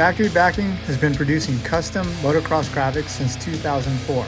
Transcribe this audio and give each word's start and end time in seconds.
Factory 0.00 0.30
Backing 0.30 0.70
has 0.86 0.96
been 0.96 1.14
producing 1.14 1.58
custom 1.58 2.06
motocross 2.22 2.64
graphics 2.70 3.10
since 3.10 3.36
2004. 3.36 4.24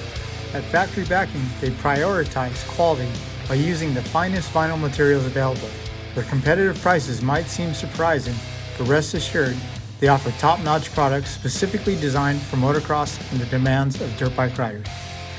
At 0.52 0.64
Factory 0.64 1.06
Backing, 1.06 1.40
they 1.62 1.70
prioritize 1.70 2.68
quality 2.68 3.08
by 3.48 3.54
using 3.54 3.94
the 3.94 4.02
finest 4.02 4.52
vinyl 4.52 4.78
materials 4.78 5.24
available. 5.24 5.70
Their 6.14 6.24
competitive 6.24 6.78
prices 6.82 7.22
might 7.22 7.46
seem 7.46 7.72
surprising, 7.72 8.34
but 8.76 8.86
rest 8.86 9.14
assured, 9.14 9.56
they 9.98 10.08
offer 10.08 10.30
top-notch 10.32 10.92
products 10.92 11.30
specifically 11.30 11.96
designed 11.96 12.42
for 12.42 12.56
motocross 12.56 13.18
and 13.32 13.40
the 13.40 13.46
demands 13.46 13.98
of 14.02 14.14
dirt 14.18 14.36
bike 14.36 14.58
riders. 14.58 14.86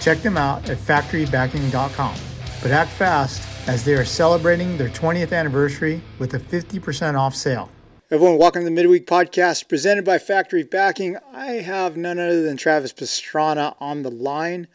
Check 0.02 0.24
them 0.24 0.36
out 0.36 0.68
at 0.68 0.80
factorybacking.com. 0.80 2.16
But 2.64 2.72
act 2.72 2.90
fast 2.90 3.48
as 3.68 3.86
they 3.86 3.94
are 3.94 4.04
celebrating 4.04 4.80
their 4.80 4.90
20th 4.90 5.32
anniversary 5.32 6.02
with 6.18 6.34
a 6.34 6.40
50% 6.40 7.20
off 7.20 7.36
sale. 7.36 7.70
Everyone, 8.14 8.38
welcome 8.38 8.62
to 8.62 8.66
the 8.66 8.70
Midweek 8.70 9.08
Podcast 9.08 9.68
presented 9.68 10.06
by 10.06 10.20
Factory 10.20 10.62
Backing. 10.62 11.18
I 11.34 11.54
have 11.54 11.98
none 11.98 12.20
other 12.20 12.44
than 12.44 12.58
Travis 12.58 12.94
Pastrana 12.94 13.76
on 13.80 14.04
the 14.04 14.12
line. 14.12 14.68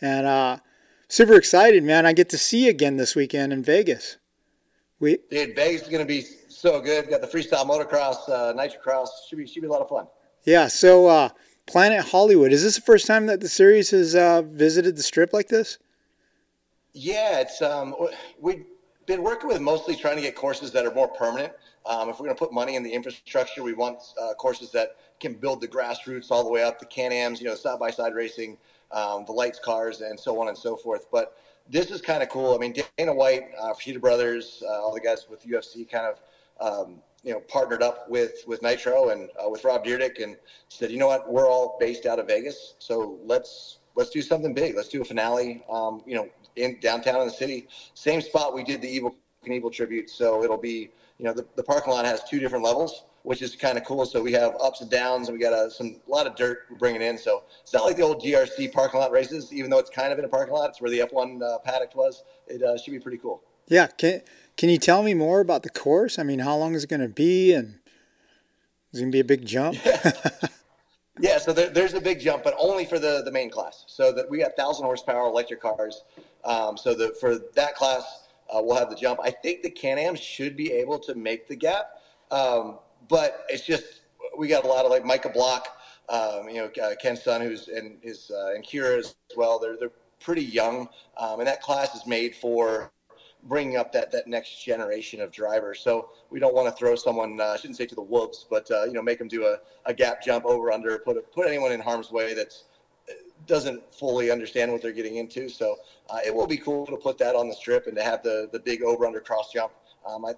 And 0.00 0.26
uh, 0.26 0.56
super 1.06 1.34
excited, 1.34 1.84
man. 1.84 2.06
I 2.06 2.12
get 2.12 2.28
to 2.30 2.36
see 2.38 2.64
you 2.64 2.70
again 2.70 2.96
this 2.96 3.14
weekend 3.14 3.52
in 3.52 3.62
Vegas. 3.62 4.16
We 4.98 5.18
Dude, 5.30 5.54
Vegas 5.54 5.82
is 5.82 5.88
going 5.90 6.00
to 6.00 6.04
be 6.04 6.22
so 6.48 6.80
good. 6.80 7.08
Got 7.08 7.20
the 7.20 7.28
freestyle 7.28 7.64
motocross, 7.64 8.28
uh, 8.28 8.52
nitrocross. 8.52 9.06
Should 9.28 9.38
be, 9.38 9.46
should 9.46 9.62
be 9.62 9.68
a 9.68 9.70
lot 9.70 9.82
of 9.82 9.88
fun. 9.88 10.08
Yeah. 10.42 10.66
So, 10.66 11.06
uh, 11.06 11.28
Planet 11.68 12.06
Hollywood, 12.06 12.50
is 12.50 12.64
this 12.64 12.74
the 12.74 12.82
first 12.82 13.06
time 13.06 13.26
that 13.26 13.40
the 13.40 13.48
series 13.48 13.90
has 13.90 14.16
uh, 14.16 14.42
visited 14.42 14.96
the 14.96 15.04
strip 15.04 15.32
like 15.32 15.46
this? 15.46 15.78
Yeah, 16.94 17.42
it's 17.42 17.62
um, 17.62 17.94
we've 18.40 18.64
been 19.06 19.22
working 19.22 19.46
with 19.46 19.60
mostly 19.60 19.94
trying 19.94 20.16
to 20.16 20.22
get 20.22 20.34
courses 20.34 20.72
that 20.72 20.84
are 20.84 20.92
more 20.92 21.06
permanent. 21.06 21.52
Um, 21.86 22.08
if 22.08 22.18
we're 22.18 22.26
going 22.26 22.36
to 22.36 22.38
put 22.38 22.52
money 22.52 22.76
in 22.76 22.82
the 22.82 22.92
infrastructure, 22.92 23.62
we 23.62 23.72
want 23.72 23.98
uh, 24.20 24.34
courses 24.34 24.70
that 24.72 24.96
can 25.20 25.34
build 25.34 25.60
the 25.60 25.68
grassroots 25.68 26.30
all 26.30 26.44
the 26.44 26.50
way 26.50 26.62
up, 26.62 26.78
the 26.78 26.86
Can-Ams, 26.86 27.40
you 27.40 27.46
know, 27.46 27.54
side-by-side 27.54 28.14
racing, 28.14 28.56
um, 28.90 29.24
the 29.24 29.32
lights 29.32 29.58
cars, 29.58 30.00
and 30.00 30.18
so 30.18 30.40
on 30.40 30.48
and 30.48 30.56
so 30.56 30.76
forth. 30.76 31.06
But 31.10 31.36
this 31.68 31.90
is 31.90 32.00
kind 32.00 32.22
of 32.22 32.28
cool. 32.28 32.54
I 32.54 32.58
mean, 32.58 32.74
Dana 32.98 33.14
White, 33.14 33.50
uh, 33.58 33.72
Fertitta 33.72 34.00
Brothers, 34.00 34.62
uh, 34.66 34.82
all 34.82 34.92
the 34.92 35.00
guys 35.00 35.26
with 35.30 35.46
UFC 35.46 35.88
kind 35.90 36.06
of, 36.06 36.20
um, 36.60 36.96
you 37.24 37.32
know, 37.32 37.40
partnered 37.40 37.82
up 37.82 38.08
with 38.08 38.42
with 38.46 38.62
Nitro 38.62 39.10
and 39.10 39.30
uh, 39.42 39.48
with 39.48 39.64
Rob 39.64 39.84
Dyrdek 39.84 40.22
and 40.22 40.36
said, 40.68 40.90
you 40.90 40.98
know 40.98 41.06
what, 41.06 41.32
we're 41.32 41.48
all 41.48 41.76
based 41.78 42.04
out 42.04 42.18
of 42.18 42.26
Vegas, 42.26 42.74
so 42.78 43.18
let's 43.24 43.78
let's 43.94 44.10
do 44.10 44.22
something 44.22 44.52
big. 44.54 44.74
Let's 44.74 44.88
do 44.88 45.02
a 45.02 45.04
finale, 45.04 45.62
um, 45.70 46.02
you 46.04 46.14
know, 46.14 46.28
in 46.56 46.78
downtown 46.80 47.20
in 47.20 47.28
the 47.28 47.32
city, 47.32 47.68
same 47.94 48.20
spot 48.20 48.54
we 48.54 48.64
did 48.64 48.80
the 48.82 48.98
Evel 49.00 49.14
Knievel 49.46 49.72
tribute. 49.72 50.10
So 50.10 50.42
it'll 50.42 50.56
be, 50.56 50.90
you 51.22 51.28
know, 51.28 51.32
the, 51.32 51.46
the 51.56 51.62
parking 51.62 51.92
lot 51.92 52.04
has 52.04 52.22
two 52.24 52.40
different 52.40 52.64
levels 52.64 53.04
which 53.22 53.42
is 53.42 53.54
kind 53.54 53.78
of 53.78 53.84
cool. 53.84 54.04
So 54.04 54.20
we 54.20 54.32
have 54.32 54.54
ups 54.60 54.80
and 54.80 54.90
downs, 54.90 55.28
and 55.28 55.36
we 55.36 55.42
got 55.42 55.52
a, 55.52 55.70
some 55.70 56.00
a 56.06 56.10
lot 56.10 56.26
of 56.26 56.34
dirt 56.34 56.66
we're 56.70 56.76
bringing 56.76 57.02
in. 57.02 57.16
So 57.16 57.44
it's 57.62 57.72
not 57.72 57.84
like 57.84 57.96
the 57.96 58.02
old 58.02 58.22
GRC 58.22 58.72
parking 58.72 59.00
lot 59.00 59.12
races, 59.12 59.52
even 59.52 59.70
though 59.70 59.78
it's 59.78 59.90
kind 59.90 60.12
of 60.12 60.18
in 60.18 60.24
a 60.24 60.28
parking 60.28 60.54
lot. 60.54 60.70
It's 60.70 60.80
where 60.80 60.90
the 60.90 61.00
F1 61.00 61.42
uh, 61.42 61.58
paddock 61.58 61.94
was. 61.94 62.24
It 62.46 62.62
uh, 62.62 62.76
should 62.76 62.92
be 62.92 62.98
pretty 62.98 63.18
cool. 63.18 63.42
Yeah. 63.68 63.86
Can 63.86 64.22
Can 64.56 64.68
you 64.68 64.78
tell 64.78 65.02
me 65.02 65.14
more 65.14 65.40
about 65.40 65.62
the 65.62 65.70
course? 65.70 66.18
I 66.18 66.22
mean, 66.22 66.40
how 66.40 66.56
long 66.56 66.74
is 66.74 66.84
it 66.84 66.90
going 66.90 67.00
to 67.00 67.08
be, 67.08 67.52
and 67.52 67.78
is 68.92 69.00
it 69.00 69.02
going 69.02 69.12
to 69.12 69.16
be 69.16 69.20
a 69.20 69.24
big 69.24 69.46
jump? 69.46 69.78
Yeah. 69.84 70.12
yeah 71.20 71.38
so 71.38 71.52
there, 71.52 71.70
there's 71.70 71.94
a 71.94 72.00
big 72.00 72.20
jump, 72.20 72.42
but 72.42 72.54
only 72.58 72.84
for 72.84 72.98
the 72.98 73.22
the 73.24 73.32
main 73.32 73.50
class. 73.50 73.84
So 73.86 74.12
that 74.12 74.28
we 74.28 74.38
got 74.38 74.56
thousand 74.56 74.84
horsepower 74.84 75.26
electric 75.26 75.60
cars. 75.60 76.02
Um, 76.44 76.76
so 76.76 76.94
that 76.94 77.20
for 77.20 77.38
that 77.54 77.76
class, 77.76 78.21
uh, 78.52 78.60
we'll 78.62 78.76
have 78.76 78.90
the 78.90 78.96
jump. 78.96 79.20
I 79.22 79.30
think 79.30 79.62
the 79.62 79.70
Can-Am 79.70 80.14
should 80.14 80.56
be 80.56 80.72
able 80.72 80.98
to 81.00 81.14
make 81.14 81.48
the 81.48 81.56
gap. 81.56 81.86
Um, 82.30 82.78
but 83.08 83.44
it's 83.48 83.66
just 83.66 84.00
we 84.36 84.48
got 84.48 84.64
a 84.64 84.68
lot 84.68 84.84
of 84.84 84.90
like 84.90 85.04
Micah 85.04 85.28
Block, 85.28 85.68
um, 86.08 86.48
you 86.48 86.56
know, 86.56 86.70
uh, 86.82 86.94
Ken's 87.00 87.22
son, 87.22 87.40
who's 87.40 87.68
and 87.68 87.98
his 88.02 88.30
uh, 88.30 88.54
and 88.54 88.64
Kira 88.64 88.98
as 88.98 89.14
well. 89.36 89.58
They're 89.58 89.76
they're 89.76 89.92
pretty 90.20 90.44
young, 90.44 90.88
um, 91.16 91.40
and 91.40 91.46
that 91.46 91.62
class 91.62 91.94
is 91.94 92.06
made 92.06 92.34
for 92.34 92.90
bringing 93.44 93.76
up 93.76 93.92
that 93.92 94.12
that 94.12 94.26
next 94.26 94.64
generation 94.64 95.20
of 95.20 95.32
drivers. 95.32 95.80
So 95.80 96.10
we 96.30 96.38
don't 96.38 96.54
want 96.54 96.68
to 96.68 96.74
throw 96.74 96.94
someone. 96.94 97.40
Uh, 97.40 97.48
I 97.48 97.56
shouldn't 97.56 97.76
say 97.76 97.86
to 97.86 97.94
the 97.94 98.02
wolves, 98.02 98.46
but 98.48 98.70
uh, 98.70 98.84
you 98.84 98.92
know, 98.92 99.02
make 99.02 99.18
them 99.18 99.28
do 99.28 99.46
a, 99.46 99.58
a 99.84 99.92
gap 99.92 100.22
jump 100.22 100.44
over 100.44 100.72
under, 100.72 100.98
put 100.98 101.32
put 101.32 101.46
anyone 101.46 101.72
in 101.72 101.80
harm's 101.80 102.10
way 102.10 102.34
that's 102.34 102.64
doesn't 103.46 103.82
fully 103.94 104.30
understand 104.30 104.72
what 104.72 104.82
they're 104.82 104.92
getting 104.92 105.16
into. 105.16 105.48
So 105.48 105.76
uh, 106.10 106.18
it 106.24 106.34
will 106.34 106.46
be 106.46 106.56
cool 106.56 106.86
to 106.86 106.96
put 106.96 107.18
that 107.18 107.34
on 107.34 107.48
the 107.48 107.54
strip 107.54 107.86
and 107.86 107.96
to 107.96 108.02
have 108.02 108.22
the 108.22 108.48
the 108.52 108.58
big 108.58 108.82
over 108.82 109.06
under 109.06 109.20
cross 109.20 109.52
jump. 109.52 109.72
Um, 110.06 110.24
I, 110.24 110.34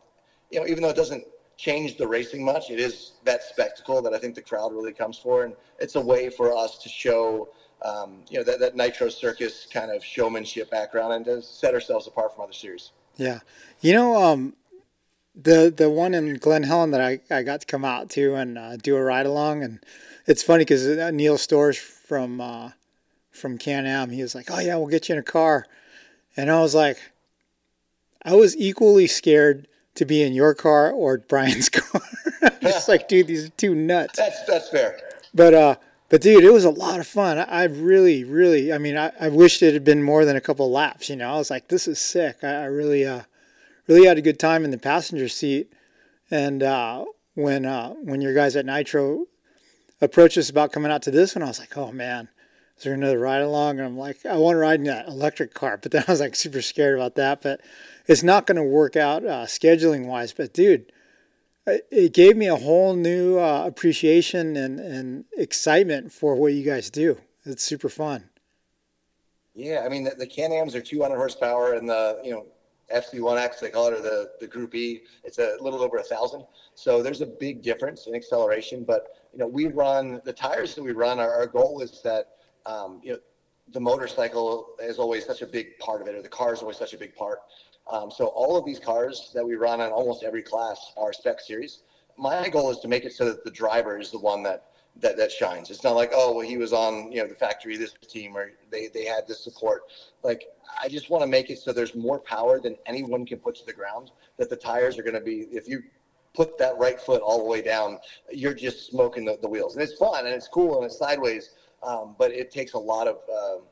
you 0.50 0.60
know, 0.60 0.66
even 0.66 0.82
though 0.82 0.90
it 0.90 0.96
doesn't 0.96 1.24
change 1.56 1.96
the 1.96 2.06
racing 2.06 2.44
much. 2.44 2.70
It 2.70 2.80
is 2.80 3.12
that 3.24 3.42
spectacle 3.42 4.02
that 4.02 4.12
I 4.12 4.18
think 4.18 4.34
the 4.34 4.42
crowd 4.42 4.72
really 4.72 4.92
comes 4.92 5.18
for, 5.18 5.44
and 5.44 5.54
it's 5.78 5.94
a 5.94 6.00
way 6.00 6.28
for 6.30 6.56
us 6.56 6.78
to 6.78 6.88
show, 6.88 7.48
um, 7.82 8.22
you 8.28 8.38
know, 8.38 8.44
that, 8.44 8.60
that 8.60 8.76
Nitro 8.76 9.08
Circus 9.08 9.66
kind 9.72 9.90
of 9.90 10.04
showmanship 10.04 10.70
background 10.70 11.12
and 11.12 11.24
to 11.26 11.42
set 11.42 11.74
ourselves 11.74 12.06
apart 12.06 12.34
from 12.34 12.44
other 12.44 12.52
series. 12.52 12.92
Yeah, 13.16 13.40
you 13.80 13.92
know, 13.92 14.16
um, 14.16 14.54
the 15.34 15.72
the 15.74 15.88
one 15.88 16.14
in 16.14 16.34
Glen 16.38 16.64
Helen 16.64 16.90
that 16.90 17.00
I, 17.00 17.20
I 17.30 17.42
got 17.42 17.60
to 17.60 17.66
come 17.66 17.84
out 17.84 18.10
to 18.10 18.34
and 18.34 18.58
uh, 18.58 18.76
do 18.76 18.96
a 18.96 19.02
ride 19.02 19.26
along, 19.26 19.62
and 19.62 19.84
it's 20.26 20.42
funny 20.42 20.62
because 20.62 20.86
uh, 20.86 21.10
Neil 21.12 21.38
Stores 21.38 21.78
from 21.78 22.40
uh, 22.40 22.70
from 23.34 23.58
Can 23.58 23.86
Am, 23.86 24.10
he 24.10 24.22
was 24.22 24.34
like, 24.34 24.50
"Oh 24.50 24.60
yeah, 24.60 24.76
we'll 24.76 24.86
get 24.86 25.08
you 25.08 25.14
in 25.14 25.18
a 25.18 25.24
car," 25.24 25.66
and 26.36 26.50
I 26.50 26.60
was 26.60 26.74
like, 26.74 26.98
I 28.22 28.34
was 28.34 28.56
equally 28.56 29.06
scared 29.06 29.68
to 29.96 30.04
be 30.04 30.22
in 30.22 30.32
your 30.32 30.54
car 30.54 30.90
or 30.90 31.18
Brian's 31.18 31.68
car. 31.70 32.00
just 32.62 32.88
like, 32.88 33.08
dude, 33.08 33.26
these 33.26 33.46
are 33.46 33.50
two 33.50 33.74
nuts. 33.74 34.16
That's 34.16 34.44
that's 34.44 34.68
fair. 34.70 34.98
But 35.34 35.54
uh, 35.54 35.76
but 36.08 36.20
dude, 36.20 36.44
it 36.44 36.52
was 36.52 36.64
a 36.64 36.70
lot 36.70 37.00
of 37.00 37.06
fun. 37.06 37.38
I, 37.38 37.64
really, 37.64 38.24
really, 38.24 38.72
I 38.72 38.78
mean, 38.78 38.96
I, 38.96 39.10
I 39.18 39.28
wished 39.28 39.62
it 39.62 39.74
had 39.74 39.84
been 39.84 40.02
more 40.02 40.24
than 40.24 40.36
a 40.36 40.40
couple 40.40 40.70
laps. 40.70 41.08
You 41.08 41.16
know, 41.16 41.34
I 41.34 41.36
was 41.38 41.50
like, 41.50 41.68
this 41.68 41.88
is 41.88 41.98
sick. 41.98 42.38
I, 42.42 42.62
I 42.62 42.64
really, 42.66 43.04
uh, 43.04 43.22
really 43.88 44.06
had 44.06 44.18
a 44.18 44.22
good 44.22 44.38
time 44.38 44.64
in 44.64 44.70
the 44.70 44.78
passenger 44.78 45.28
seat. 45.28 45.72
And 46.30 46.62
uh, 46.62 47.06
when 47.34 47.66
uh, 47.66 47.90
when 47.94 48.20
your 48.20 48.34
guys 48.34 48.56
at 48.56 48.66
Nitro 48.66 49.26
approached 50.00 50.38
us 50.38 50.50
about 50.50 50.72
coming 50.72 50.92
out 50.92 51.02
to 51.02 51.10
this 51.10 51.34
one, 51.34 51.42
I 51.42 51.48
was 51.48 51.58
like, 51.58 51.76
oh 51.76 51.92
man, 51.92 52.28
is 52.76 52.84
there 52.84 52.94
another 52.94 53.18
ride 53.18 53.42
along? 53.42 53.78
And 53.78 53.86
I'm 53.86 53.98
like, 53.98 54.24
I 54.26 54.36
want 54.36 54.54
to 54.54 54.58
ride 54.58 54.80
in 54.80 54.86
that 54.86 55.06
electric 55.06 55.54
car, 55.54 55.78
but 55.80 55.92
then 55.92 56.04
I 56.06 56.10
was 56.10 56.20
like 56.20 56.36
super 56.36 56.62
scared 56.62 56.96
about 56.96 57.14
that. 57.16 57.42
But 57.42 57.60
it's 58.06 58.22
not 58.22 58.46
going 58.46 58.56
to 58.56 58.62
work 58.62 58.96
out 58.96 59.24
uh, 59.24 59.46
scheduling 59.46 60.06
wise. 60.06 60.32
But 60.32 60.52
dude, 60.52 60.92
it 61.66 62.12
gave 62.12 62.36
me 62.36 62.46
a 62.46 62.56
whole 62.56 62.94
new 62.94 63.38
uh, 63.38 63.64
appreciation 63.66 64.56
and, 64.56 64.78
and 64.78 65.24
excitement 65.36 66.12
for 66.12 66.34
what 66.34 66.52
you 66.52 66.64
guys 66.64 66.90
do. 66.90 67.18
It's 67.44 67.62
super 67.62 67.88
fun. 67.88 68.30
Yeah, 69.54 69.82
I 69.84 69.88
mean 69.88 70.04
the, 70.04 70.10
the 70.10 70.26
Can-Ams 70.26 70.74
are 70.74 70.80
200 70.80 71.16
horsepower, 71.16 71.74
and 71.74 71.88
the 71.88 72.20
you 72.24 72.32
know 72.32 72.46
FC1X 72.92 73.60
they 73.60 73.70
call 73.70 73.86
it, 73.88 73.94
or 73.94 74.02
the 74.02 74.30
the 74.40 74.46
Group 74.46 74.74
E, 74.74 75.02
it's 75.22 75.38
a 75.38 75.56
little 75.60 75.80
over 75.80 75.98
a 75.98 76.02
thousand. 76.02 76.44
So 76.74 77.02
there's 77.02 77.20
a 77.20 77.26
big 77.26 77.62
difference 77.62 78.06
in 78.08 78.14
acceleration. 78.14 78.84
But 78.84 79.28
you 79.32 79.38
know 79.38 79.46
we 79.46 79.68
run 79.68 80.20
the 80.24 80.32
tires 80.32 80.74
that 80.74 80.82
we 80.82 80.90
run. 80.90 81.20
Our, 81.20 81.32
our 81.32 81.46
goal 81.46 81.80
is 81.80 82.02
that 82.02 82.30
um, 82.66 83.00
you 83.02 83.12
know 83.12 83.18
the 83.72 83.80
motorcycle 83.80 84.68
is 84.82 84.98
always 84.98 85.24
such 85.24 85.42
a 85.42 85.46
big 85.46 85.78
part 85.78 86.02
of 86.02 86.08
it, 86.08 86.14
or 86.14 86.22
the 86.22 86.28
car 86.28 86.52
is 86.52 86.60
always 86.60 86.76
such 86.76 86.92
a 86.92 86.98
big 86.98 87.14
part. 87.14 87.38
Um, 87.90 88.10
so 88.10 88.26
all 88.26 88.56
of 88.56 88.64
these 88.64 88.78
cars 88.78 89.30
that 89.34 89.44
we 89.44 89.54
run 89.54 89.80
on 89.80 89.90
almost 89.90 90.22
every 90.22 90.42
class 90.42 90.92
are 90.96 91.12
spec 91.12 91.40
series. 91.40 91.80
My 92.16 92.48
goal 92.48 92.70
is 92.70 92.78
to 92.80 92.88
make 92.88 93.04
it 93.04 93.12
so 93.12 93.24
that 93.26 93.44
the 93.44 93.50
driver 93.50 93.98
is 93.98 94.10
the 94.10 94.18
one 94.18 94.42
that 94.44 94.66
that, 94.96 95.16
that 95.16 95.30
shines. 95.30 95.70
It's 95.70 95.82
not 95.82 95.96
like, 95.96 96.12
oh, 96.14 96.32
well, 96.32 96.46
he 96.46 96.56
was 96.56 96.72
on, 96.72 97.10
you 97.10 97.20
know, 97.20 97.26
the 97.26 97.34
factory, 97.34 97.76
this 97.76 97.94
team, 98.08 98.36
or 98.36 98.52
they, 98.70 98.88
they 98.88 99.04
had 99.04 99.26
this 99.26 99.42
support. 99.42 99.82
Like, 100.22 100.44
I 100.80 100.88
just 100.88 101.10
want 101.10 101.22
to 101.22 101.26
make 101.26 101.50
it 101.50 101.58
so 101.58 101.72
there's 101.72 101.94
more 101.94 102.20
power 102.20 102.60
than 102.60 102.76
anyone 102.86 103.26
can 103.26 103.38
put 103.38 103.56
to 103.56 103.66
the 103.66 103.72
ground, 103.72 104.12
that 104.36 104.48
the 104.48 104.56
tires 104.56 104.98
are 104.98 105.02
going 105.02 105.14
to 105.14 105.20
be, 105.20 105.46
if 105.50 105.66
you 105.66 105.82
put 106.32 106.58
that 106.58 106.76
right 106.78 107.00
foot 107.00 107.22
all 107.22 107.38
the 107.38 107.44
way 107.44 107.60
down, 107.60 107.98
you're 108.32 108.54
just 108.54 108.86
smoking 108.86 109.24
the, 109.24 109.38
the 109.42 109.48
wheels. 109.48 109.74
And 109.74 109.82
it's 109.82 109.94
fun 109.94 110.26
and 110.26 110.34
it's 110.34 110.48
cool 110.48 110.76
and 110.76 110.84
it's 110.84 110.98
sideways, 110.98 111.50
um, 111.84 112.14
but 112.18 112.30
it 112.32 112.50
takes 112.50 112.72
a 112.72 112.78
lot 112.78 113.06
of, 113.06 113.16
um, 113.30 113.62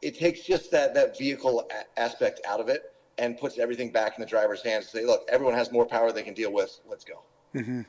it 0.00 0.16
takes 0.16 0.42
just 0.42 0.70
that, 0.70 0.94
that 0.94 1.18
vehicle 1.18 1.68
a- 1.70 2.00
aspect 2.00 2.40
out 2.48 2.60
of 2.60 2.68
it 2.68 2.92
and 3.18 3.38
puts 3.38 3.58
everything 3.58 3.90
back 3.90 4.16
in 4.16 4.20
the 4.20 4.28
driver's 4.28 4.62
hands. 4.62 4.88
Say, 4.88 5.04
look, 5.04 5.28
everyone 5.30 5.54
has 5.54 5.72
more 5.72 5.86
power 5.86 6.12
they 6.12 6.22
can 6.22 6.34
deal 6.34 6.52
with. 6.52 6.80
Let's 6.88 7.04
go. 7.04 7.22
Mm-hmm. 7.54 7.82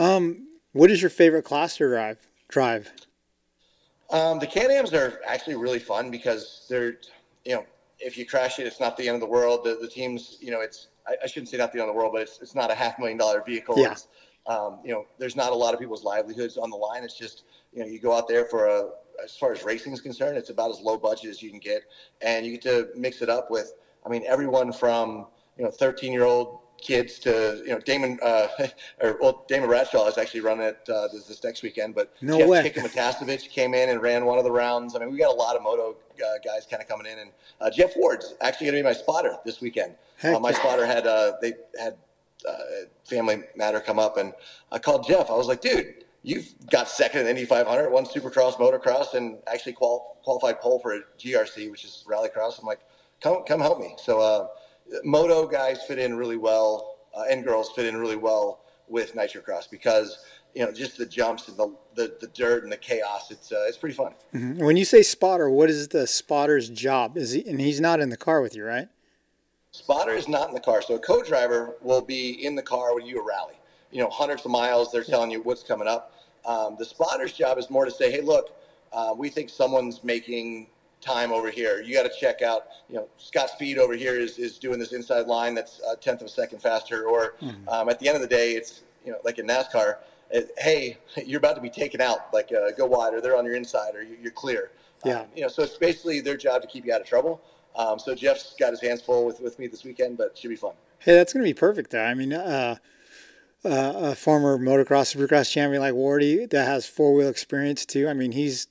Um, 0.00 0.48
what 0.72 0.90
is 0.90 1.00
your 1.00 1.10
favorite 1.10 1.44
class 1.44 1.76
to 1.76 1.88
drive? 1.88 2.18
Drive. 2.48 2.90
Um, 4.10 4.38
the 4.38 4.46
Can-Ams 4.46 4.92
are 4.92 5.20
actually 5.26 5.56
really 5.56 5.78
fun 5.78 6.10
because 6.10 6.66
they're, 6.68 6.98
you 7.44 7.54
know, 7.54 7.66
if 7.98 8.16
you 8.16 8.26
crash 8.26 8.58
it, 8.58 8.66
it's 8.66 8.80
not 8.80 8.96
the 8.96 9.06
end 9.06 9.14
of 9.14 9.20
the 9.20 9.26
world. 9.26 9.64
The, 9.64 9.78
the 9.80 9.88
teams, 9.88 10.38
you 10.40 10.50
know, 10.50 10.60
it's 10.60 10.88
I, 11.06 11.16
I, 11.22 11.26
shouldn't 11.26 11.48
say 11.48 11.58
not 11.58 11.72
the 11.72 11.80
end 11.80 11.88
of 11.88 11.94
the 11.94 11.98
world, 11.98 12.12
but 12.12 12.22
it's 12.22 12.40
it's 12.40 12.54
not 12.54 12.70
a 12.70 12.74
half 12.74 12.98
million 12.98 13.18
dollar 13.18 13.42
vehicle. 13.46 13.78
Yeah. 13.78 13.92
It's, 13.92 14.08
um, 14.46 14.78
you 14.84 14.92
know, 14.92 15.06
there's 15.18 15.36
not 15.36 15.52
a 15.52 15.54
lot 15.54 15.74
of 15.74 15.80
people's 15.80 16.02
livelihoods 16.02 16.56
on 16.56 16.70
the 16.70 16.76
line. 16.76 17.04
It's 17.04 17.16
just, 17.16 17.44
you 17.72 17.80
know, 17.80 17.86
you 17.86 17.98
go 17.98 18.16
out 18.16 18.28
there 18.28 18.44
for 18.44 18.66
a, 18.66 18.90
as 19.22 19.36
far 19.36 19.52
as 19.52 19.64
racing 19.64 19.92
is 19.92 20.00
concerned, 20.00 20.36
it's 20.36 20.50
about 20.50 20.70
as 20.70 20.80
low 20.80 20.96
budget 20.96 21.30
as 21.30 21.42
you 21.42 21.50
can 21.50 21.58
get, 21.58 21.82
and 22.22 22.44
you 22.44 22.52
get 22.52 22.62
to 22.62 22.88
mix 22.96 23.22
it 23.22 23.28
up 23.28 23.50
with 23.50 23.74
I 24.04 24.08
mean, 24.08 24.24
everyone 24.26 24.72
from 24.72 25.26
you 25.56 25.64
know 25.64 25.70
13 25.70 26.12
year 26.12 26.24
old 26.24 26.58
kids 26.80 27.18
to 27.18 27.62
you 27.64 27.72
know 27.72 27.78
Damon 27.78 28.18
uh, 28.22 28.48
or 29.02 29.18
well 29.20 29.44
Damon 29.48 29.68
Bradshaw 29.68 30.06
is 30.06 30.18
actually 30.18 30.40
running 30.40 30.66
it 30.66 30.88
uh, 30.88 31.08
this, 31.08 31.24
this, 31.24 31.42
next 31.44 31.62
weekend, 31.62 31.94
but 31.94 32.12
no 32.20 32.38
Jeff 32.38 32.48
way. 32.48 32.62
Chicken 32.62 32.88
came 33.50 33.74
in 33.74 33.90
and 33.90 34.00
ran 34.00 34.24
one 34.24 34.38
of 34.38 34.44
the 34.44 34.50
rounds. 34.50 34.96
I 34.96 35.00
mean, 35.00 35.10
we 35.10 35.18
got 35.18 35.32
a 35.32 35.36
lot 35.36 35.56
of 35.56 35.62
moto 35.62 35.96
uh, 36.16 36.38
guys 36.44 36.66
kind 36.66 36.82
of 36.82 36.88
coming 36.88 37.10
in, 37.10 37.18
and 37.18 37.30
uh, 37.60 37.70
Jeff 37.70 37.92
Ward's 37.96 38.34
actually 38.40 38.66
going 38.66 38.76
to 38.76 38.82
be 38.82 38.84
my 38.84 38.92
spotter 38.92 39.36
this 39.44 39.60
weekend. 39.60 39.94
Uh, 40.22 40.38
my 40.38 40.52
spotter 40.52 40.86
had 40.86 41.06
uh, 41.06 41.32
they 41.40 41.54
had 41.78 41.96
family 43.04 43.42
matter 43.56 43.80
come 43.80 43.98
up, 43.98 44.16
and 44.16 44.32
I 44.72 44.78
called 44.78 45.06
Jeff. 45.06 45.30
I 45.30 45.34
was 45.34 45.46
like, 45.46 45.60
dude. 45.60 46.04
You've 46.22 46.48
got 46.70 46.88
second 46.88 47.22
in 47.22 47.28
Indy 47.28 47.46
500, 47.46 47.90
won 47.90 48.04
Supercross, 48.04 48.54
Motocross, 48.58 49.14
and 49.14 49.38
actually 49.46 49.72
qual- 49.72 50.18
qualified 50.22 50.60
pole 50.60 50.78
for 50.78 50.94
a 50.94 51.00
GRC, 51.18 51.70
which 51.70 51.84
is 51.84 52.04
Rallycross. 52.06 52.60
I'm 52.60 52.66
like, 52.66 52.80
come 53.22 53.42
come 53.46 53.60
help 53.60 53.80
me. 53.80 53.94
So 53.96 54.50
moto 55.04 55.46
guys 55.46 55.82
fit 55.82 55.98
in 55.98 56.16
really 56.16 56.36
well, 56.36 56.96
uh, 57.16 57.24
and 57.30 57.44
girls 57.44 57.70
fit 57.70 57.86
in 57.86 57.96
really 57.96 58.16
well 58.16 58.64
with 58.88 59.14
nitrocross 59.14 59.70
because 59.70 60.18
you 60.54 60.64
know 60.64 60.72
just 60.72 60.98
the 60.98 61.06
jumps 61.06 61.48
and 61.48 61.56
the 61.56 61.74
the, 61.94 62.16
the 62.20 62.26
dirt 62.28 62.64
and 62.64 62.72
the 62.72 62.76
chaos. 62.76 63.30
It's 63.30 63.52
uh, 63.52 63.64
it's 63.66 63.76
pretty 63.76 63.94
fun. 63.94 64.14
Mm-hmm. 64.34 64.64
When 64.64 64.76
you 64.76 64.84
say 64.84 65.02
spotter, 65.02 65.48
what 65.48 65.70
is 65.70 65.88
the 65.88 66.06
spotter's 66.06 66.68
job? 66.68 67.16
Is 67.16 67.32
he 67.32 67.46
and 67.48 67.60
he's 67.60 67.80
not 67.80 68.00
in 68.00 68.10
the 68.10 68.16
car 68.16 68.40
with 68.40 68.54
you, 68.54 68.64
right? 68.64 68.88
Spotter 69.72 70.12
is 70.12 70.26
not 70.26 70.48
in 70.48 70.54
the 70.54 70.60
car, 70.60 70.82
so 70.82 70.94
a 70.94 70.98
co-driver 70.98 71.76
will 71.80 72.02
be 72.02 72.44
in 72.44 72.56
the 72.56 72.62
car 72.62 72.92
when 72.94 73.06
you 73.06 73.24
rally. 73.26 73.54
You 73.90 74.00
know, 74.00 74.10
hundreds 74.10 74.44
of 74.44 74.50
miles. 74.50 74.92
They're 74.92 75.04
telling 75.04 75.30
you 75.30 75.42
what's 75.42 75.62
coming 75.62 75.88
up. 75.88 76.14
Um, 76.44 76.76
the 76.78 76.84
spotter's 76.84 77.32
job 77.32 77.58
is 77.58 77.70
more 77.70 77.84
to 77.84 77.90
say, 77.90 78.10
hey, 78.10 78.20
look, 78.20 78.56
uh, 78.92 79.14
we 79.16 79.28
think 79.28 79.50
someone's 79.50 80.02
making 80.02 80.68
time 81.00 81.32
over 81.32 81.50
here. 81.50 81.80
You 81.80 81.94
got 81.94 82.02
to 82.02 82.12
check 82.18 82.42
out, 82.42 82.66
you 82.88 82.96
know, 82.96 83.08
Scott 83.18 83.50
Speed 83.50 83.78
over 83.78 83.94
here 83.94 84.18
is, 84.18 84.38
is 84.38 84.58
doing 84.58 84.78
this 84.78 84.92
inside 84.92 85.26
line 85.26 85.54
that's 85.54 85.80
a 85.90 85.96
tenth 85.96 86.20
of 86.20 86.26
a 86.26 86.30
second 86.30 86.60
faster. 86.60 87.06
Or 87.06 87.34
mm-hmm. 87.42 87.68
um, 87.68 87.88
at 87.88 87.98
the 87.98 88.08
end 88.08 88.16
of 88.16 88.22
the 88.22 88.28
day, 88.28 88.52
it's, 88.52 88.82
you 89.04 89.12
know, 89.12 89.18
like 89.24 89.38
in 89.38 89.46
NASCAR, 89.46 89.96
it, 90.30 90.50
hey, 90.58 90.98
you're 91.24 91.38
about 91.38 91.56
to 91.56 91.62
be 91.62 91.70
taken 91.70 92.00
out, 92.00 92.32
like 92.32 92.50
uh, 92.52 92.70
go 92.72 92.86
wide 92.86 93.14
or 93.14 93.20
they're 93.20 93.36
on 93.36 93.44
your 93.44 93.54
inside 93.54 93.94
or 93.94 94.02
you, 94.02 94.16
are 94.26 94.30
clear. 94.30 94.70
Yeah. 95.04 95.20
Um, 95.20 95.26
you 95.34 95.42
know, 95.42 95.48
so 95.48 95.62
it's 95.62 95.76
basically 95.76 96.20
their 96.20 96.36
job 96.36 96.62
to 96.62 96.68
keep 96.68 96.84
you 96.84 96.92
out 96.92 97.00
of 97.00 97.06
trouble. 97.06 97.40
Um, 97.76 97.98
so 97.98 98.14
Jeff's 98.14 98.54
got 98.58 98.70
his 98.70 98.80
hands 98.80 99.00
full 99.00 99.24
with, 99.24 99.40
with 99.40 99.58
me 99.58 99.66
this 99.66 99.84
weekend, 99.84 100.18
but 100.18 100.36
should 100.36 100.50
be 100.50 100.56
fun. 100.56 100.72
Hey, 100.98 101.14
that's 101.14 101.32
going 101.32 101.44
to 101.44 101.48
be 101.48 101.54
perfect 101.54 101.92
there. 101.92 102.04
I 102.04 102.14
mean, 102.14 102.32
uh, 102.32 102.76
uh, 103.64 103.92
a 103.96 104.14
former 104.14 104.58
motocross, 104.58 105.14
supercross 105.14 105.50
champion 105.50 105.82
like 105.82 105.94
Wardy 105.94 106.48
that 106.50 106.66
has 106.66 106.86
four 106.86 107.14
wheel 107.14 107.28
experience 107.28 107.84
too. 107.84 108.08
I 108.08 108.14
mean, 108.14 108.32
he's 108.32 108.68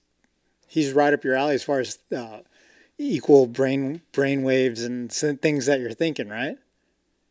he's 0.67 0.93
right 0.93 1.13
up 1.13 1.23
your 1.23 1.35
alley 1.35 1.55
as 1.55 1.63
far 1.63 1.79
as 1.79 1.99
uh, 2.15 2.39
equal 2.97 3.47
brain 3.47 4.01
brain 4.11 4.43
waves 4.43 4.83
and 4.83 5.11
things 5.11 5.65
that 5.67 5.79
you're 5.79 5.91
thinking, 5.91 6.29
right? 6.29 6.57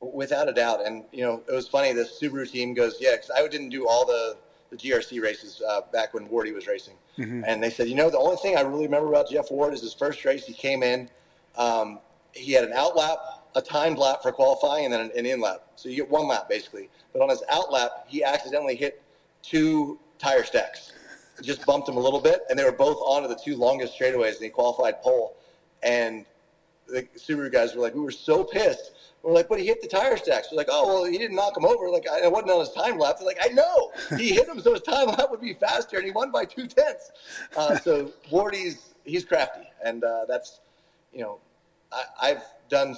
Without 0.00 0.48
a 0.48 0.52
doubt. 0.52 0.86
And 0.86 1.04
you 1.12 1.24
know, 1.24 1.42
it 1.48 1.52
was 1.52 1.68
funny. 1.68 1.92
The 1.92 2.04
Subaru 2.04 2.48
team 2.48 2.74
goes, 2.74 2.96
"Yeah," 3.00 3.12
because 3.12 3.30
I 3.36 3.46
didn't 3.48 3.70
do 3.70 3.88
all 3.88 4.06
the 4.06 4.36
the 4.70 4.76
GRC 4.76 5.22
races 5.22 5.62
uh, 5.66 5.80
back 5.92 6.14
when 6.14 6.28
Wardy 6.28 6.54
was 6.54 6.66
racing, 6.66 6.94
mm-hmm. 7.18 7.42
and 7.46 7.62
they 7.62 7.70
said, 7.70 7.88
"You 7.88 7.96
know, 7.96 8.10
the 8.10 8.18
only 8.18 8.36
thing 8.36 8.56
I 8.56 8.60
really 8.60 8.84
remember 8.84 9.08
about 9.08 9.30
Jeff 9.30 9.50
Ward 9.50 9.74
is 9.74 9.80
his 9.80 9.94
first 9.94 10.24
race. 10.24 10.46
He 10.46 10.52
came 10.52 10.82
in, 10.82 11.10
um, 11.56 11.98
he 12.32 12.52
had 12.52 12.64
an 12.64 12.72
out 12.72 12.96
lap." 12.96 13.18
A 13.54 13.62
timed 13.62 13.98
lap 13.98 14.22
for 14.22 14.32
qualifying 14.32 14.84
and 14.84 14.94
then 14.94 15.00
an, 15.00 15.10
an 15.16 15.26
in 15.26 15.40
lap. 15.40 15.62
So 15.76 15.88
you 15.88 15.96
get 15.96 16.10
one 16.10 16.28
lap 16.28 16.48
basically. 16.48 16.88
But 17.12 17.22
on 17.22 17.28
his 17.28 17.42
out 17.50 17.72
lap, 17.72 18.06
he 18.06 18.22
accidentally 18.22 18.76
hit 18.76 19.02
two 19.42 19.98
tire 20.18 20.44
stacks 20.44 20.92
just 21.42 21.64
bumped 21.66 21.88
him 21.88 21.96
a 21.96 22.00
little 22.00 22.20
bit, 22.20 22.40
and 22.48 22.58
they 22.58 22.64
were 22.64 22.72
both 22.72 22.98
onto 22.98 23.28
the 23.28 23.36
two 23.36 23.56
longest 23.56 23.98
straightaways, 23.98 24.34
and 24.36 24.44
he 24.44 24.48
qualified 24.48 25.00
pole. 25.02 25.36
And 25.82 26.24
the 26.86 27.02
Subaru 27.16 27.52
guys 27.52 27.74
were 27.74 27.82
like, 27.82 27.94
we 27.94 28.00
were 28.00 28.10
so 28.10 28.44
pissed. 28.44 28.92
We're 29.22 29.32
like, 29.32 29.48
but 29.48 29.58
he 29.58 29.66
hit 29.66 29.82
the 29.82 29.88
tire 29.88 30.16
stacks. 30.16 30.48
We're 30.50 30.58
like, 30.58 30.68
oh, 30.70 30.86
well, 30.86 31.04
he 31.04 31.18
didn't 31.18 31.36
knock 31.36 31.56
him 31.56 31.64
over. 31.64 31.90
Like, 31.90 32.06
I 32.08 32.28
wasn't 32.28 32.52
on 32.52 32.60
his 32.60 32.70
time 32.70 32.98
lap. 32.98 33.16
They're 33.18 33.26
like, 33.26 33.38
I 33.42 33.48
know. 33.48 33.92
He 34.16 34.32
hit 34.32 34.48
him 34.48 34.60
so 34.60 34.72
his 34.72 34.82
time 34.82 35.08
lap 35.08 35.26
would 35.30 35.40
be 35.40 35.54
faster, 35.54 35.96
and 35.96 36.06
he 36.06 36.12
won 36.12 36.30
by 36.30 36.44
two 36.44 36.66
tenths. 36.66 37.10
Uh, 37.56 37.76
so 37.78 38.12
Wardy's, 38.30 38.94
he's 39.04 39.24
crafty. 39.24 39.68
And 39.84 40.04
uh, 40.04 40.24
that's, 40.26 40.60
you 41.12 41.20
know, 41.20 41.38
I, 41.92 42.04
I've 42.22 42.42
done, 42.68 42.96